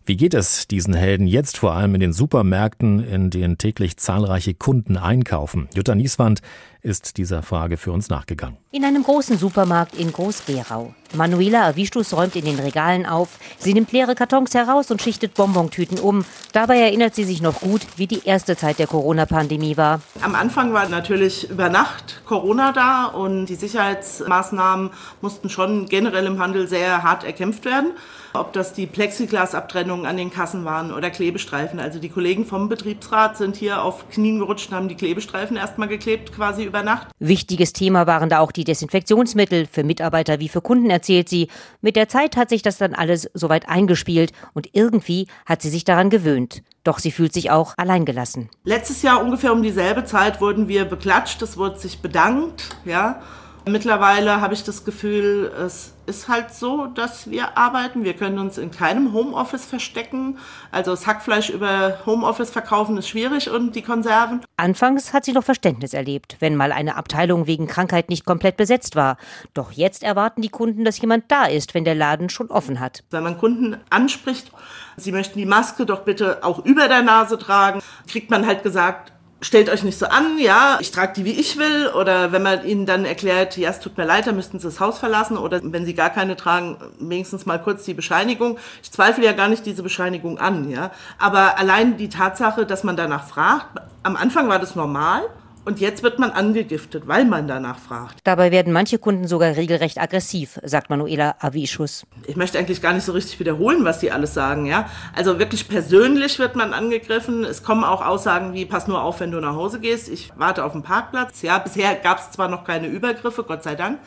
wie 0.07 0.15
geht 0.15 0.33
es 0.33 0.67
diesen 0.67 0.93
Helden 0.93 1.27
jetzt 1.27 1.57
vor 1.57 1.73
allem 1.73 1.93
in 1.93 1.99
den 1.99 2.13
Supermärkten, 2.13 3.05
in 3.05 3.29
denen 3.29 3.57
täglich 3.57 3.97
zahlreiche 3.97 4.53
Kunden 4.53 4.95
einkaufen? 4.95 5.67
Jutta 5.75 5.95
Nieswand 5.95 6.41
ist 6.81 7.17
dieser 7.17 7.43
Frage 7.43 7.75
für 7.75 7.91
uns 7.91 8.07
nachgegangen. 8.07 8.55
In 8.71 8.85
einem 8.85 9.03
großen 9.03 9.37
Supermarkt 9.37 9.95
in 9.95 10.13
Groß-Gerau. 10.13 10.93
Manuela 11.13 11.67
Avistus 11.67 12.13
räumt 12.13 12.37
in 12.37 12.45
den 12.45 12.59
Regalen 12.59 13.05
auf. 13.05 13.39
Sie 13.57 13.73
nimmt 13.73 13.91
leere 13.91 14.15
Kartons 14.15 14.53
heraus 14.53 14.91
und 14.91 15.01
schichtet 15.01 15.33
Bonbontüten 15.33 15.99
um. 15.99 16.23
Dabei 16.53 16.79
erinnert 16.79 17.13
sie 17.13 17.25
sich 17.25 17.41
noch 17.41 17.59
gut, 17.59 17.81
wie 17.97 18.07
die 18.07 18.25
erste 18.25 18.55
Zeit 18.55 18.79
der 18.79 18.87
Corona-Pandemie 18.87 19.75
war. 19.75 20.01
Am 20.21 20.35
Anfang 20.35 20.71
war 20.71 20.87
natürlich 20.87 21.49
über 21.49 21.67
Nacht 21.67 22.21
Corona 22.25 22.71
da 22.71 23.05
und 23.05 23.47
die 23.47 23.55
Sicherheitsmaßnahmen 23.55 24.91
mussten 25.21 25.49
schon 25.49 25.87
generell 25.87 26.25
im 26.25 26.39
Handel 26.39 26.67
sehr 26.67 27.03
hart 27.03 27.25
erkämpft 27.25 27.65
werden. 27.65 27.91
Ob 28.39 28.53
das 28.53 28.73
die 28.73 28.85
Plexiglasabtrennungen 28.85 30.05
an 30.05 30.17
den 30.17 30.31
Kassen 30.31 30.65
waren 30.65 30.93
oder 30.93 31.09
Klebestreifen. 31.09 31.79
Also 31.79 31.99
die 31.99 32.09
Kollegen 32.09 32.45
vom 32.45 32.69
Betriebsrat 32.69 33.37
sind 33.37 33.55
hier 33.55 33.83
auf 33.83 34.09
Knien 34.09 34.39
gerutscht 34.39 34.69
und 34.69 34.75
haben 34.75 34.87
die 34.87 34.95
Klebestreifen 34.95 35.57
erstmal 35.57 35.87
geklebt, 35.87 36.33
quasi 36.33 36.63
über 36.63 36.83
Nacht. 36.83 37.07
Wichtiges 37.19 37.73
Thema 37.73 38.07
waren 38.07 38.29
da 38.29 38.39
auch 38.39 38.51
die 38.51 38.63
Desinfektionsmittel 38.63 39.67
für 39.71 39.83
Mitarbeiter 39.83 40.39
wie 40.39 40.49
für 40.49 40.61
Kunden, 40.61 40.89
erzählt 40.89 41.29
sie. 41.29 41.47
Mit 41.81 41.95
der 41.95 42.09
Zeit 42.09 42.37
hat 42.37 42.49
sich 42.49 42.61
das 42.61 42.77
dann 42.77 42.93
alles 42.93 43.29
soweit 43.33 43.69
eingespielt 43.69 44.31
und 44.53 44.69
irgendwie 44.73 45.27
hat 45.45 45.61
sie 45.61 45.69
sich 45.69 45.83
daran 45.83 46.09
gewöhnt. 46.09 46.63
Doch 46.83 46.99
sie 46.99 47.11
fühlt 47.11 47.33
sich 47.33 47.51
auch 47.51 47.73
alleingelassen. 47.77 48.49
Letztes 48.63 49.01
Jahr 49.01 49.21
ungefähr 49.21 49.51
um 49.51 49.61
dieselbe 49.61 50.05
Zeit 50.05 50.39
wurden 50.39 50.67
wir 50.67 50.85
beklatscht, 50.85 51.41
es 51.41 51.57
wurde 51.57 51.77
sich 51.79 51.99
bedankt, 51.99 52.77
ja. 52.85 53.21
Mittlerweile 53.67 54.41
habe 54.41 54.53
ich 54.53 54.63
das 54.63 54.85
Gefühl, 54.85 55.51
es 55.65 55.93
ist 56.05 56.29
halt 56.29 56.53
so, 56.53 56.85
dass 56.87 57.29
wir 57.29 57.57
arbeiten. 57.57 58.03
Wir 58.03 58.13
können 58.13 58.39
uns 58.39 58.57
in 58.57 58.71
keinem 58.71 59.13
Homeoffice 59.13 59.65
verstecken. 59.65 60.37
Also 60.71 60.91
das 60.91 61.05
Hackfleisch 61.05 61.49
über 61.49 61.99
Homeoffice 62.05 62.49
verkaufen 62.49 62.97
ist 62.97 63.09
schwierig 63.09 63.49
und 63.49 63.75
die 63.75 63.81
Konserven. 63.81 64.41
Anfangs 64.55 65.13
hat 65.13 65.25
sie 65.25 65.33
noch 65.33 65.43
Verständnis 65.43 65.93
erlebt, 65.93 66.37
wenn 66.39 66.55
mal 66.55 66.71
eine 66.71 66.95
Abteilung 66.95 67.45
wegen 67.45 67.67
Krankheit 67.67 68.09
nicht 68.09 68.25
komplett 68.25 68.57
besetzt 68.57 68.95
war. 68.95 69.17
Doch 69.53 69.71
jetzt 69.71 70.01
erwarten 70.01 70.41
die 70.41 70.49
Kunden, 70.49 70.85
dass 70.85 70.99
jemand 71.01 71.25
da 71.29 71.45
ist, 71.45 71.73
wenn 71.73 71.83
der 71.83 71.95
Laden 71.95 72.29
schon 72.29 72.49
offen 72.49 72.79
hat. 72.79 73.03
Wenn 73.11 73.23
man 73.23 73.37
Kunden 73.37 73.77
anspricht, 73.89 74.51
sie 74.95 75.11
möchten 75.11 75.37
die 75.37 75.45
Maske 75.45 75.85
doch 75.85 76.01
bitte 76.01 76.43
auch 76.43 76.63
über 76.63 76.87
der 76.87 77.01
Nase 77.01 77.37
tragen, 77.37 77.81
kriegt 78.07 78.31
man 78.31 78.47
halt 78.47 78.63
gesagt, 78.63 79.11
stellt 79.41 79.69
euch 79.69 79.83
nicht 79.83 79.99
so 79.99 80.07
an, 80.07 80.39
ja, 80.39 80.77
ich 80.81 80.91
trage 80.91 81.13
die 81.13 81.25
wie 81.25 81.39
ich 81.39 81.57
will. 81.57 81.87
Oder 81.95 82.31
wenn 82.31 82.43
man 82.43 82.65
ihnen 82.65 82.85
dann 82.85 83.05
erklärt, 83.05 83.57
ja, 83.57 83.69
es 83.69 83.79
tut 83.79 83.97
mir 83.97 84.05
leid, 84.05 84.27
dann 84.27 84.35
müssten 84.35 84.59
sie 84.59 84.67
das 84.67 84.79
Haus 84.79 84.97
verlassen. 84.97 85.37
Oder 85.37 85.61
wenn 85.63 85.85
sie 85.85 85.93
gar 85.93 86.09
keine 86.09 86.35
tragen, 86.35 86.77
wenigstens 86.99 87.45
mal 87.45 87.61
kurz 87.61 87.83
die 87.83 87.93
Bescheinigung. 87.93 88.57
Ich 88.81 88.91
zweifle 88.91 89.25
ja 89.25 89.33
gar 89.33 89.47
nicht 89.47 89.65
diese 89.65 89.83
Bescheinigung 89.83 90.39
an, 90.39 90.69
ja. 90.69 90.91
Aber 91.19 91.57
allein 91.57 91.97
die 91.97 92.09
Tatsache, 92.09 92.65
dass 92.65 92.83
man 92.83 92.97
danach 92.97 93.25
fragt, 93.25 93.79
am 94.03 94.15
Anfang 94.15 94.49
war 94.49 94.59
das 94.59 94.75
normal. 94.75 95.23
Und 95.67 95.81
jetzt 95.81 96.01
wird 96.01 96.17
man 96.17 96.31
angegiftet, 96.31 97.07
weil 97.07 97.25
man 97.25 97.45
danach 97.45 97.77
fragt. 97.77 98.19
Dabei 98.23 98.51
werden 98.53 98.71
manche 98.71 98.99
Kunden 98.99 99.27
sogar 99.27 99.57
regelrecht 99.57 99.97
aggressiv, 99.97 100.61
sagt 100.63 100.89
Manuela 100.89 101.35
Avischus. 101.41 102.05
Ich 102.25 102.37
möchte 102.37 102.57
eigentlich 102.57 102.81
gar 102.81 102.93
nicht 102.93 103.03
so 103.03 103.11
richtig 103.11 103.37
wiederholen, 103.41 103.83
was 103.83 103.99
die 103.99 104.09
alles 104.09 104.33
sagen. 104.33 104.65
Ja? 104.65 104.89
Also 105.13 105.39
wirklich 105.39 105.67
persönlich 105.67 106.39
wird 106.39 106.55
man 106.55 106.71
angegriffen. 106.71 107.43
Es 107.43 107.63
kommen 107.63 107.83
auch 107.83 108.01
Aussagen 108.01 108.53
wie, 108.53 108.63
pass 108.65 108.87
nur 108.87 109.01
auf, 109.01 109.19
wenn 109.19 109.31
du 109.31 109.41
nach 109.41 109.55
Hause 109.55 109.81
gehst. 109.81 110.07
Ich 110.07 110.31
warte 110.37 110.63
auf 110.63 110.71
dem 110.71 110.83
Parkplatz. 110.83 111.41
Ja, 111.41 111.57
bisher 111.57 111.95
gab 111.95 112.19
es 112.19 112.31
zwar 112.31 112.47
noch 112.47 112.63
keine 112.63 112.87
Übergriffe, 112.87 113.43
Gott 113.43 113.63
sei 113.63 113.75
Dank 113.75 113.99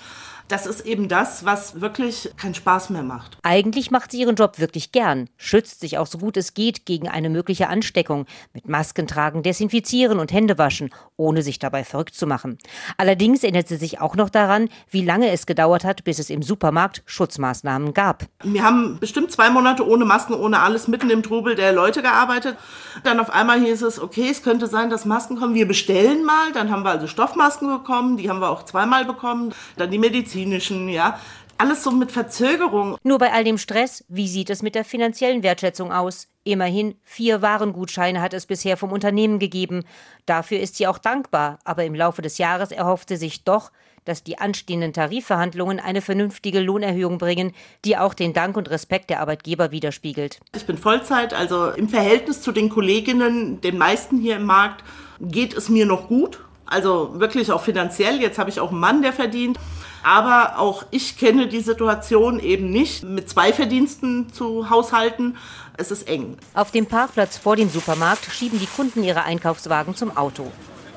das 0.50 0.66
ist 0.66 0.84
eben 0.84 1.08
das, 1.08 1.44
was 1.44 1.80
wirklich 1.80 2.30
keinen 2.36 2.54
Spaß 2.54 2.90
mehr 2.90 3.02
macht. 3.02 3.38
Eigentlich 3.42 3.90
macht 3.90 4.10
sie 4.10 4.20
ihren 4.20 4.34
Job 4.34 4.58
wirklich 4.58 4.90
gern, 4.92 5.28
schützt 5.36 5.80
sich 5.80 5.98
auch 5.98 6.06
so 6.06 6.18
gut 6.18 6.36
es 6.36 6.54
geht 6.54 6.86
gegen 6.86 7.08
eine 7.08 7.30
mögliche 7.30 7.68
Ansteckung, 7.68 8.26
mit 8.52 8.68
Masken 8.68 9.06
tragen, 9.06 9.42
desinfizieren 9.42 10.18
und 10.18 10.32
Hände 10.32 10.58
waschen, 10.58 10.90
ohne 11.16 11.42
sich 11.42 11.58
dabei 11.58 11.84
verrückt 11.84 12.14
zu 12.14 12.26
machen. 12.26 12.58
Allerdings 12.96 13.42
erinnert 13.42 13.68
sie 13.68 13.76
sich 13.76 14.00
auch 14.00 14.16
noch 14.16 14.30
daran, 14.30 14.68
wie 14.90 15.04
lange 15.04 15.30
es 15.30 15.46
gedauert 15.46 15.84
hat, 15.84 16.02
bis 16.04 16.18
es 16.18 16.30
im 16.30 16.42
Supermarkt 16.42 17.02
Schutzmaßnahmen 17.06 17.94
gab. 17.94 18.24
Wir 18.42 18.64
haben 18.64 18.98
bestimmt 18.98 19.30
zwei 19.30 19.50
Monate 19.50 19.86
ohne 19.86 20.04
Masken, 20.04 20.34
ohne 20.34 20.60
alles 20.60 20.88
mitten 20.88 21.10
im 21.10 21.22
Trubel 21.22 21.54
der 21.54 21.72
Leute 21.72 22.02
gearbeitet. 22.02 22.56
Dann 23.04 23.20
auf 23.20 23.30
einmal 23.30 23.60
hieß 23.60 23.82
es, 23.82 24.00
okay, 24.00 24.28
es 24.30 24.42
könnte 24.42 24.66
sein, 24.66 24.90
dass 24.90 25.04
Masken 25.04 25.38
kommen. 25.38 25.54
Wir 25.54 25.68
bestellen 25.68 26.24
mal. 26.24 26.52
Dann 26.52 26.70
haben 26.70 26.82
wir 26.84 26.90
also 26.90 27.06
Stoffmasken 27.06 27.68
bekommen, 27.68 28.16
die 28.16 28.28
haben 28.28 28.40
wir 28.40 28.50
auch 28.50 28.64
zweimal 28.64 29.04
bekommen. 29.04 29.54
Dann 29.76 29.90
die 29.90 29.98
Medizin 29.98 30.39
medizinischen, 30.40 30.88
ja. 30.88 31.20
Alles 31.58 31.82
so 31.82 31.90
mit 31.90 32.10
Verzögerung. 32.10 32.96
Nur 33.02 33.18
bei 33.18 33.32
all 33.32 33.44
dem 33.44 33.58
Stress, 33.58 34.04
wie 34.08 34.28
sieht 34.28 34.48
es 34.48 34.62
mit 34.62 34.74
der 34.74 34.84
finanziellen 34.84 35.42
Wertschätzung 35.42 35.92
aus? 35.92 36.26
Immerhin 36.42 36.94
vier 37.04 37.42
Warengutscheine 37.42 38.22
hat 38.22 38.32
es 38.32 38.46
bisher 38.46 38.78
vom 38.78 38.92
Unternehmen 38.92 39.38
gegeben. 39.38 39.84
Dafür 40.24 40.58
ist 40.58 40.76
sie 40.76 40.86
auch 40.86 40.96
dankbar, 40.96 41.58
aber 41.64 41.84
im 41.84 41.94
Laufe 41.94 42.22
des 42.22 42.38
Jahres 42.38 42.72
erhoffte 42.72 43.18
sich 43.18 43.44
doch, 43.44 43.72
dass 44.06 44.24
die 44.24 44.38
anstehenden 44.38 44.94
Tarifverhandlungen 44.94 45.80
eine 45.80 46.00
vernünftige 46.00 46.60
Lohnerhöhung 46.60 47.18
bringen, 47.18 47.52
die 47.84 47.98
auch 47.98 48.14
den 48.14 48.32
Dank 48.32 48.56
und 48.56 48.70
Respekt 48.70 49.10
der 49.10 49.20
Arbeitgeber 49.20 49.70
widerspiegelt. 49.70 50.40
Ich 50.56 50.64
bin 50.64 50.78
Vollzeit, 50.78 51.34
also 51.34 51.68
im 51.72 51.90
Verhältnis 51.90 52.40
zu 52.40 52.52
den 52.52 52.70
Kolleginnen, 52.70 53.60
den 53.60 53.76
meisten 53.76 54.16
hier 54.16 54.36
im 54.36 54.46
Markt, 54.46 54.82
geht 55.20 55.54
es 55.54 55.68
mir 55.68 55.84
noch 55.84 56.08
gut. 56.08 56.40
Also 56.64 57.20
wirklich 57.20 57.52
auch 57.52 57.60
finanziell. 57.60 58.22
Jetzt 58.22 58.38
habe 58.38 58.48
ich 58.48 58.60
auch 58.60 58.70
einen 58.70 58.80
Mann, 58.80 59.02
der 59.02 59.12
verdient. 59.12 59.58
Aber 60.02 60.58
auch 60.58 60.84
ich 60.90 61.18
kenne 61.18 61.46
die 61.46 61.60
Situation 61.60 62.40
eben 62.40 62.70
nicht, 62.70 63.02
mit 63.02 63.28
zwei 63.28 63.52
Verdiensten 63.52 64.32
zu 64.32 64.70
haushalten. 64.70 65.36
Es 65.76 65.90
ist 65.90 66.08
eng. 66.08 66.36
Auf 66.54 66.70
dem 66.70 66.86
Parkplatz 66.86 67.36
vor 67.38 67.56
dem 67.56 67.70
Supermarkt 67.70 68.24
schieben 68.30 68.58
die 68.58 68.66
Kunden 68.66 69.02
ihre 69.02 69.24
Einkaufswagen 69.24 69.94
zum 69.94 70.16
Auto. 70.16 70.50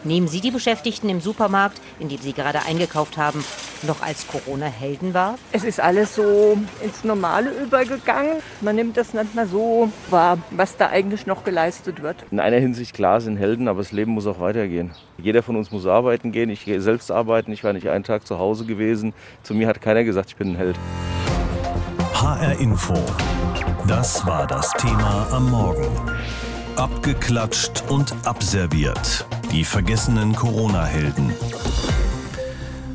Nehmen 0.05 0.27
Sie 0.27 0.41
die 0.41 0.51
Beschäftigten 0.51 1.07
im 1.07 1.21
Supermarkt, 1.21 1.79
in 1.97 2.09
dem 2.09 2.17
Sie 2.17 2.33
gerade 2.33 2.65
eingekauft 2.65 3.17
haben, 3.17 3.43
noch 3.83 4.01
als 4.01 4.27
Corona-Helden 4.27 5.13
wahr? 5.13 5.37
Es 5.53 5.63
ist 5.63 5.79
alles 5.79 6.15
so 6.15 6.57
ins 6.83 7.05
Normale 7.05 7.51
übergegangen. 7.51 8.37
Man 8.59 8.75
nimmt 8.75 8.97
das 8.97 9.13
nicht 9.13 9.33
mehr 9.33 9.47
so 9.47 9.89
wahr, 10.09 10.39
was 10.51 10.75
da 10.75 10.89
eigentlich 10.89 11.25
noch 11.25 11.45
geleistet 11.45 12.01
wird. 12.01 12.17
In 12.31 12.41
einer 12.41 12.57
Hinsicht 12.57 12.93
klar 12.93 13.21
sind 13.21 13.37
Helden, 13.37 13.69
aber 13.69 13.79
das 13.79 13.93
Leben 13.93 14.11
muss 14.11 14.27
auch 14.27 14.41
weitergehen. 14.41 14.91
Jeder 15.17 15.41
von 15.41 15.55
uns 15.55 15.71
muss 15.71 15.85
arbeiten 15.85 16.33
gehen. 16.33 16.49
Ich 16.49 16.65
gehe 16.65 16.81
selbst 16.81 17.09
arbeiten. 17.09 17.53
Ich 17.53 17.63
war 17.63 17.71
nicht 17.71 17.87
einen 17.87 18.03
Tag 18.03 18.27
zu 18.27 18.39
Hause 18.39 18.65
gewesen. 18.65 19.13
Zu 19.41 19.53
mir 19.53 19.67
hat 19.67 19.81
keiner 19.81 20.03
gesagt, 20.03 20.31
ich 20.31 20.35
bin 20.35 20.49
ein 20.49 20.55
Held. 20.57 20.75
HR 22.13 22.59
Info. 22.59 22.93
Das 23.87 24.25
war 24.25 24.47
das 24.47 24.71
Thema 24.73 25.27
am 25.31 25.49
Morgen. 25.49 25.87
Abgeklatscht 26.75 27.83
und 27.89 28.15
abserviert. 28.25 29.27
Die 29.51 29.63
vergessenen 29.63 30.33
Corona-Helden. 30.33 31.31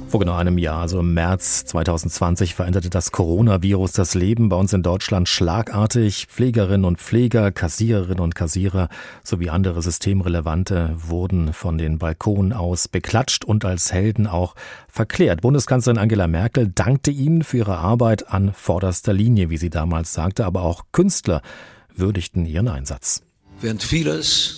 Vor 0.08 0.18
genau 0.18 0.34
einem 0.34 0.58
Jahr, 0.58 0.80
also 0.80 0.98
im 0.98 1.14
März 1.14 1.64
2020, 1.66 2.56
veränderte 2.56 2.90
das 2.90 3.12
Coronavirus 3.12 3.92
das 3.92 4.14
Leben 4.14 4.48
bei 4.48 4.56
uns 4.56 4.72
in 4.72 4.82
Deutschland 4.82 5.28
schlagartig. 5.28 6.26
Pflegerinnen 6.26 6.84
und 6.84 6.98
Pfleger, 6.98 7.52
Kassiererinnen 7.52 8.18
und 8.18 8.34
Kassierer 8.34 8.88
sowie 9.22 9.50
andere 9.50 9.80
Systemrelevante 9.80 10.96
wurden 10.96 11.52
von 11.52 11.78
den 11.78 11.98
Balkonen 11.98 12.52
aus 12.52 12.88
beklatscht 12.88 13.44
und 13.44 13.64
als 13.64 13.92
Helden 13.92 14.26
auch 14.26 14.56
verklärt. 14.88 15.42
Bundeskanzlerin 15.42 15.98
Angela 15.98 16.26
Merkel 16.26 16.68
dankte 16.74 17.12
ihnen 17.12 17.44
für 17.44 17.58
ihre 17.58 17.78
Arbeit 17.78 18.28
an 18.28 18.52
vorderster 18.52 19.12
Linie, 19.12 19.50
wie 19.50 19.56
sie 19.56 19.70
damals 19.70 20.14
sagte, 20.14 20.46
aber 20.46 20.62
auch 20.62 20.86
Künstler 20.90 21.42
würdigten 21.94 22.44
ihren 22.44 22.68
Einsatz. 22.68 23.22
Während 23.60 23.82
vieles 23.82 24.54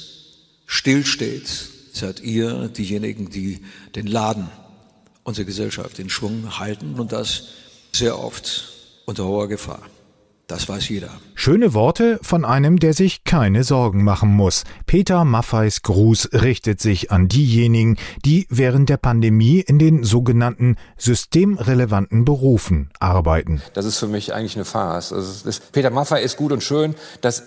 stillsteht, 0.66 1.48
seid 1.92 2.20
ihr 2.20 2.68
diejenigen, 2.68 3.30
die 3.30 3.60
den 3.94 4.06
Laden 4.06 4.48
unsere 5.24 5.46
Gesellschaft 5.46 5.98
in 5.98 6.10
Schwung 6.10 6.58
halten 6.58 7.00
und 7.00 7.12
das 7.12 7.44
sehr 7.92 8.18
oft 8.18 8.72
unter 9.06 9.24
hoher 9.24 9.48
Gefahr. 9.48 9.82
Das 10.48 10.68
weiß 10.68 10.88
jeder. 10.88 11.10
Schöne 11.36 11.74
Worte 11.74 12.18
von 12.22 12.44
einem, 12.44 12.80
der 12.80 12.92
sich 12.92 13.22
keine 13.22 13.62
Sorgen 13.62 14.02
machen 14.02 14.30
muss. 14.30 14.64
Peter 14.84 15.24
Maffeis 15.24 15.82
Gruß 15.82 16.30
richtet 16.32 16.80
sich 16.80 17.12
an 17.12 17.28
diejenigen, 17.28 17.96
die 18.24 18.48
während 18.50 18.88
der 18.88 18.96
Pandemie 18.96 19.60
in 19.60 19.78
den 19.78 20.02
sogenannten 20.02 20.74
systemrelevanten 20.98 22.24
Berufen 22.24 22.90
arbeiten. 22.98 23.62
Das 23.74 23.84
ist 23.84 23.98
für 23.98 24.08
mich 24.08 24.34
eigentlich 24.34 24.56
eine 24.56 24.64
Farce. 24.64 25.12
Also 25.12 25.44
das, 25.44 25.60
Peter 25.60 25.90
Maffei 25.90 26.20
ist 26.22 26.36
gut 26.36 26.50
und 26.50 26.64
schön. 26.64 26.96
Das, 27.20 27.44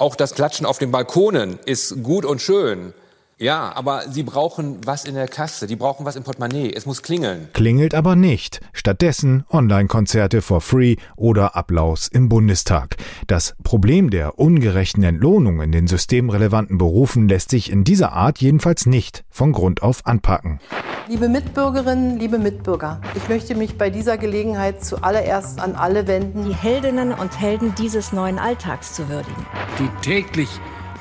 auch 0.00 0.16
das 0.16 0.34
Klatschen 0.34 0.66
auf 0.66 0.78
den 0.78 0.90
Balkonen 0.90 1.58
ist 1.66 2.02
gut 2.02 2.24
und 2.24 2.40
schön. 2.40 2.94
Ja, 3.40 3.72
aber 3.74 4.02
sie 4.10 4.22
brauchen 4.22 4.80
was 4.84 5.06
in 5.06 5.14
der 5.14 5.26
Kasse, 5.26 5.66
die 5.66 5.76
brauchen 5.76 6.04
was 6.04 6.14
im 6.14 6.24
Portemonnaie. 6.24 6.74
Es 6.76 6.84
muss 6.84 7.02
klingeln. 7.02 7.48
Klingelt 7.54 7.94
aber 7.94 8.14
nicht. 8.14 8.60
Stattdessen 8.74 9.46
Online-Konzerte 9.48 10.42
for 10.42 10.60
free 10.60 10.96
oder 11.16 11.56
Applaus 11.56 12.06
im 12.06 12.28
Bundestag. 12.28 12.96
Das 13.28 13.56
Problem 13.62 14.10
der 14.10 14.38
ungerechten 14.38 15.02
Entlohnung 15.04 15.62
in 15.62 15.72
den 15.72 15.86
systemrelevanten 15.86 16.76
Berufen 16.76 17.30
lässt 17.30 17.48
sich 17.48 17.72
in 17.72 17.82
dieser 17.82 18.12
Art 18.12 18.42
jedenfalls 18.42 18.84
nicht 18.84 19.24
von 19.30 19.52
Grund 19.52 19.82
auf 19.82 20.04
anpacken. 20.04 20.60
Liebe 21.08 21.30
Mitbürgerinnen, 21.30 22.18
liebe 22.18 22.38
Mitbürger, 22.38 23.00
ich 23.14 23.26
möchte 23.30 23.54
mich 23.54 23.78
bei 23.78 23.88
dieser 23.88 24.18
Gelegenheit 24.18 24.84
zuallererst 24.84 25.60
an 25.60 25.76
alle 25.76 26.06
wenden, 26.06 26.44
die 26.44 26.54
Heldinnen 26.54 27.14
und 27.14 27.40
Helden 27.40 27.74
dieses 27.74 28.12
neuen 28.12 28.38
Alltags 28.38 28.92
zu 28.92 29.08
würdigen. 29.08 29.46
Die 29.78 29.88
täglich 30.02 30.50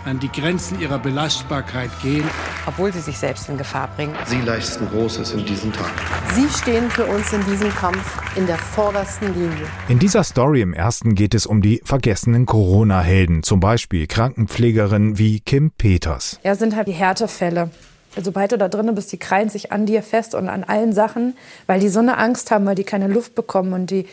an 0.09 0.19
die 0.19 0.31
Grenzen 0.31 0.79
ihrer 0.81 0.97
Belastbarkeit 0.97 1.91
gehen. 2.01 2.23
Obwohl 2.65 2.91
sie 2.91 2.99
sich 2.99 3.17
selbst 3.17 3.47
in 3.47 3.57
Gefahr 3.57 3.89
bringen. 3.95 4.15
Sie 4.25 4.41
leisten 4.41 4.87
Großes 4.89 5.33
in 5.33 5.45
diesen 5.45 5.71
Tagen. 5.71 5.93
Sie 6.33 6.49
stehen 6.49 6.89
für 6.89 7.05
uns 7.05 7.31
in 7.31 7.45
diesem 7.45 7.69
Kampf 7.69 8.19
in 8.35 8.47
der 8.47 8.57
vordersten 8.57 9.33
Linie. 9.33 9.67
In 9.87 9.99
dieser 9.99 10.23
Story 10.23 10.61
im 10.61 10.73
ersten 10.73 11.13
geht 11.13 11.35
es 11.35 11.45
um 11.45 11.61
die 11.61 11.81
vergessenen 11.83 12.47
Corona-Helden, 12.47 13.43
zum 13.43 13.59
Beispiel 13.59 14.07
Krankenpflegerinnen 14.07 15.19
wie 15.19 15.41
Kim 15.41 15.71
Peters. 15.71 16.39
Ja, 16.43 16.55
sind 16.55 16.75
halt 16.75 16.87
die 16.87 16.93
Härtefälle. 16.93 17.69
Sobald 18.19 18.51
du 18.51 18.57
da 18.57 18.67
drinnen 18.67 18.95
bist, 18.95 19.11
die 19.11 19.17
krallen 19.17 19.49
sich 19.49 19.71
an 19.71 19.85
dir 19.85 20.01
fest 20.01 20.33
und 20.33 20.49
an 20.49 20.63
allen 20.63 20.93
Sachen, 20.93 21.37
weil 21.67 21.79
die 21.79 21.89
so 21.89 21.99
eine 21.99 22.17
Angst 22.17 22.49
haben, 22.49 22.65
weil 22.65 22.75
die 22.75 22.83
keine 22.83 23.07
Luft 23.07 23.35
bekommen 23.35 23.73
und 23.73 23.91
die 23.91 24.07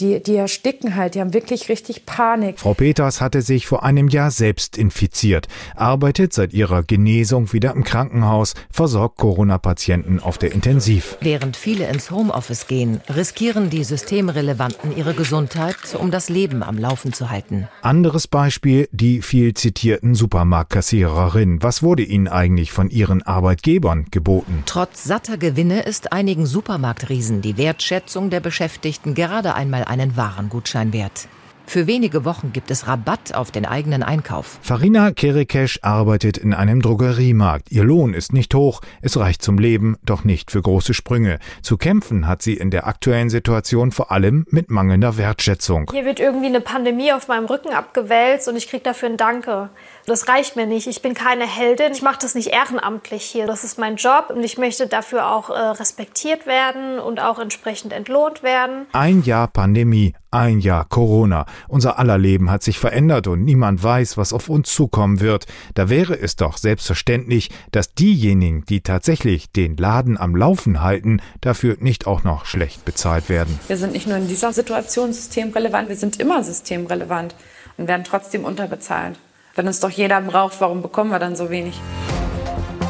die, 0.00 0.22
die 0.22 0.36
ersticken 0.36 0.96
halt, 0.96 1.14
die 1.14 1.20
haben 1.20 1.34
wirklich 1.34 1.68
richtig 1.68 2.06
Panik. 2.06 2.58
Frau 2.58 2.74
Peters 2.74 3.20
hatte 3.20 3.42
sich 3.42 3.66
vor 3.66 3.84
einem 3.84 4.08
Jahr 4.08 4.30
selbst 4.30 4.76
infiziert, 4.76 5.48
arbeitet 5.76 6.32
seit 6.32 6.52
ihrer 6.52 6.82
Genesung 6.82 7.52
wieder 7.52 7.72
im 7.72 7.84
Krankenhaus, 7.84 8.54
versorgt 8.70 9.18
Corona-Patienten 9.18 10.20
auf 10.20 10.38
der 10.38 10.52
Intensiv. 10.52 11.16
Während 11.20 11.56
viele 11.56 11.88
ins 11.88 12.10
Homeoffice 12.10 12.66
gehen, 12.66 13.00
riskieren 13.08 13.70
die 13.70 13.84
Systemrelevanten 13.84 14.96
ihre 14.96 15.14
Gesundheit, 15.14 15.76
um 15.98 16.10
das 16.10 16.28
Leben 16.28 16.62
am 16.62 16.78
Laufen 16.78 17.12
zu 17.12 17.30
halten. 17.30 17.68
Anderes 17.82 18.26
Beispiel, 18.26 18.88
die 18.92 19.22
viel 19.22 19.54
zitierten 19.54 20.14
Supermarktkassiererin. 20.14 21.62
Was 21.62 21.82
wurde 21.82 22.02
ihnen 22.02 22.28
eigentlich 22.28 22.72
von 22.72 22.90
ihren 22.90 23.22
Arbeitgebern 23.22 24.06
geboten? 24.10 24.62
Trotz 24.66 25.04
satter 25.04 25.38
Gewinne 25.38 25.82
ist 25.82 26.12
einigen 26.12 26.46
Supermarktriesen 26.46 27.42
die 27.42 27.56
Wertschätzung 27.56 28.30
der 28.30 28.40
Beschäftigten 28.40 29.14
gerade 29.14 29.54
einmal 29.54 29.83
einen 29.88 30.16
Warengutschein 30.16 30.92
wert. 30.92 31.28
Für 31.66 31.86
wenige 31.86 32.24
Wochen 32.24 32.52
gibt 32.52 32.70
es 32.70 32.86
Rabatt 32.86 33.34
auf 33.34 33.50
den 33.50 33.64
eigenen 33.64 34.02
Einkauf. 34.02 34.58
Farina 34.62 35.12
Kerekesch 35.12 35.78
arbeitet 35.82 36.36
in 36.36 36.52
einem 36.52 36.82
Drogeriemarkt. 36.82 37.72
Ihr 37.72 37.84
Lohn 37.84 38.14
ist 38.14 38.32
nicht 38.32 38.54
hoch, 38.54 38.82
es 39.00 39.16
reicht 39.16 39.42
zum 39.42 39.58
Leben, 39.58 39.96
doch 40.04 40.24
nicht 40.24 40.50
für 40.50 40.60
große 40.60 40.94
Sprünge. 40.94 41.38
Zu 41.62 41.76
kämpfen 41.76 42.28
hat 42.28 42.42
sie 42.42 42.54
in 42.54 42.70
der 42.70 42.86
aktuellen 42.86 43.30
Situation 43.30 43.92
vor 43.92 44.12
allem 44.12 44.44
mit 44.50 44.70
mangelnder 44.70 45.16
Wertschätzung. 45.16 45.90
Hier 45.90 46.04
wird 46.04 46.20
irgendwie 46.20 46.46
eine 46.46 46.60
Pandemie 46.60 47.12
auf 47.12 47.28
meinem 47.28 47.46
Rücken 47.46 47.72
abgewälzt 47.72 48.46
und 48.46 48.56
ich 48.56 48.68
kriege 48.68 48.82
dafür 48.82 49.08
ein 49.08 49.16
Danke. 49.16 49.70
Das 50.06 50.28
reicht 50.28 50.54
mir 50.54 50.66
nicht. 50.66 50.86
Ich 50.86 51.00
bin 51.00 51.14
keine 51.14 51.46
Heldin. 51.46 51.92
Ich 51.92 52.02
mache 52.02 52.18
das 52.20 52.34
nicht 52.34 52.48
ehrenamtlich 52.48 53.22
hier. 53.24 53.46
Das 53.46 53.64
ist 53.64 53.78
mein 53.78 53.96
Job 53.96 54.26
und 54.28 54.42
ich 54.42 54.58
möchte 54.58 54.86
dafür 54.86 55.30
auch 55.30 55.48
äh, 55.48 55.54
respektiert 55.54 56.46
werden 56.46 56.98
und 56.98 57.20
auch 57.20 57.38
entsprechend 57.38 57.92
entlohnt 57.94 58.42
werden. 58.42 58.86
Ein 58.92 59.22
Jahr 59.22 59.48
Pandemie, 59.48 60.14
ein 60.30 60.60
Jahr 60.60 60.84
Corona. 60.84 61.46
Unser 61.68 61.98
aller 61.98 62.18
Leben 62.18 62.50
hat 62.50 62.62
sich 62.62 62.78
verändert 62.78 63.28
und 63.28 63.44
niemand 63.44 63.82
weiß, 63.82 64.18
was 64.18 64.34
auf 64.34 64.50
uns 64.50 64.74
zukommen 64.74 65.20
wird. 65.20 65.46
Da 65.72 65.88
wäre 65.88 66.18
es 66.18 66.36
doch 66.36 66.58
selbstverständlich, 66.58 67.48
dass 67.72 67.94
diejenigen, 67.94 68.66
die 68.66 68.82
tatsächlich 68.82 69.52
den 69.52 69.78
Laden 69.78 70.18
am 70.18 70.36
Laufen 70.36 70.82
halten, 70.82 71.22
dafür 71.40 71.78
nicht 71.80 72.06
auch 72.06 72.24
noch 72.24 72.44
schlecht 72.44 72.84
bezahlt 72.84 73.30
werden. 73.30 73.58
Wir 73.68 73.78
sind 73.78 73.94
nicht 73.94 74.06
nur 74.06 74.18
in 74.18 74.28
dieser 74.28 74.52
Situation 74.52 75.14
systemrelevant, 75.14 75.88
wir 75.88 75.96
sind 75.96 76.20
immer 76.20 76.44
systemrelevant 76.44 77.34
und 77.78 77.88
werden 77.88 78.04
trotzdem 78.04 78.44
unterbezahlt. 78.44 79.16
Wenn 79.54 79.68
uns 79.68 79.78
doch 79.78 79.90
jeder 79.90 80.20
braucht, 80.20 80.60
warum 80.60 80.82
bekommen 80.82 81.10
wir 81.10 81.20
dann 81.20 81.36
so 81.36 81.48
wenig? 81.48 81.80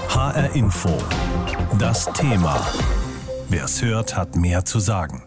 HR 0.09 0.55
Info. 0.55 0.89
Das 1.79 2.07
Thema. 2.13 2.59
Wer 3.51 3.65
es 3.65 3.83
hört, 3.83 4.17
hat 4.17 4.37
mehr 4.37 4.65
zu 4.65 4.79
sagen. 4.79 5.25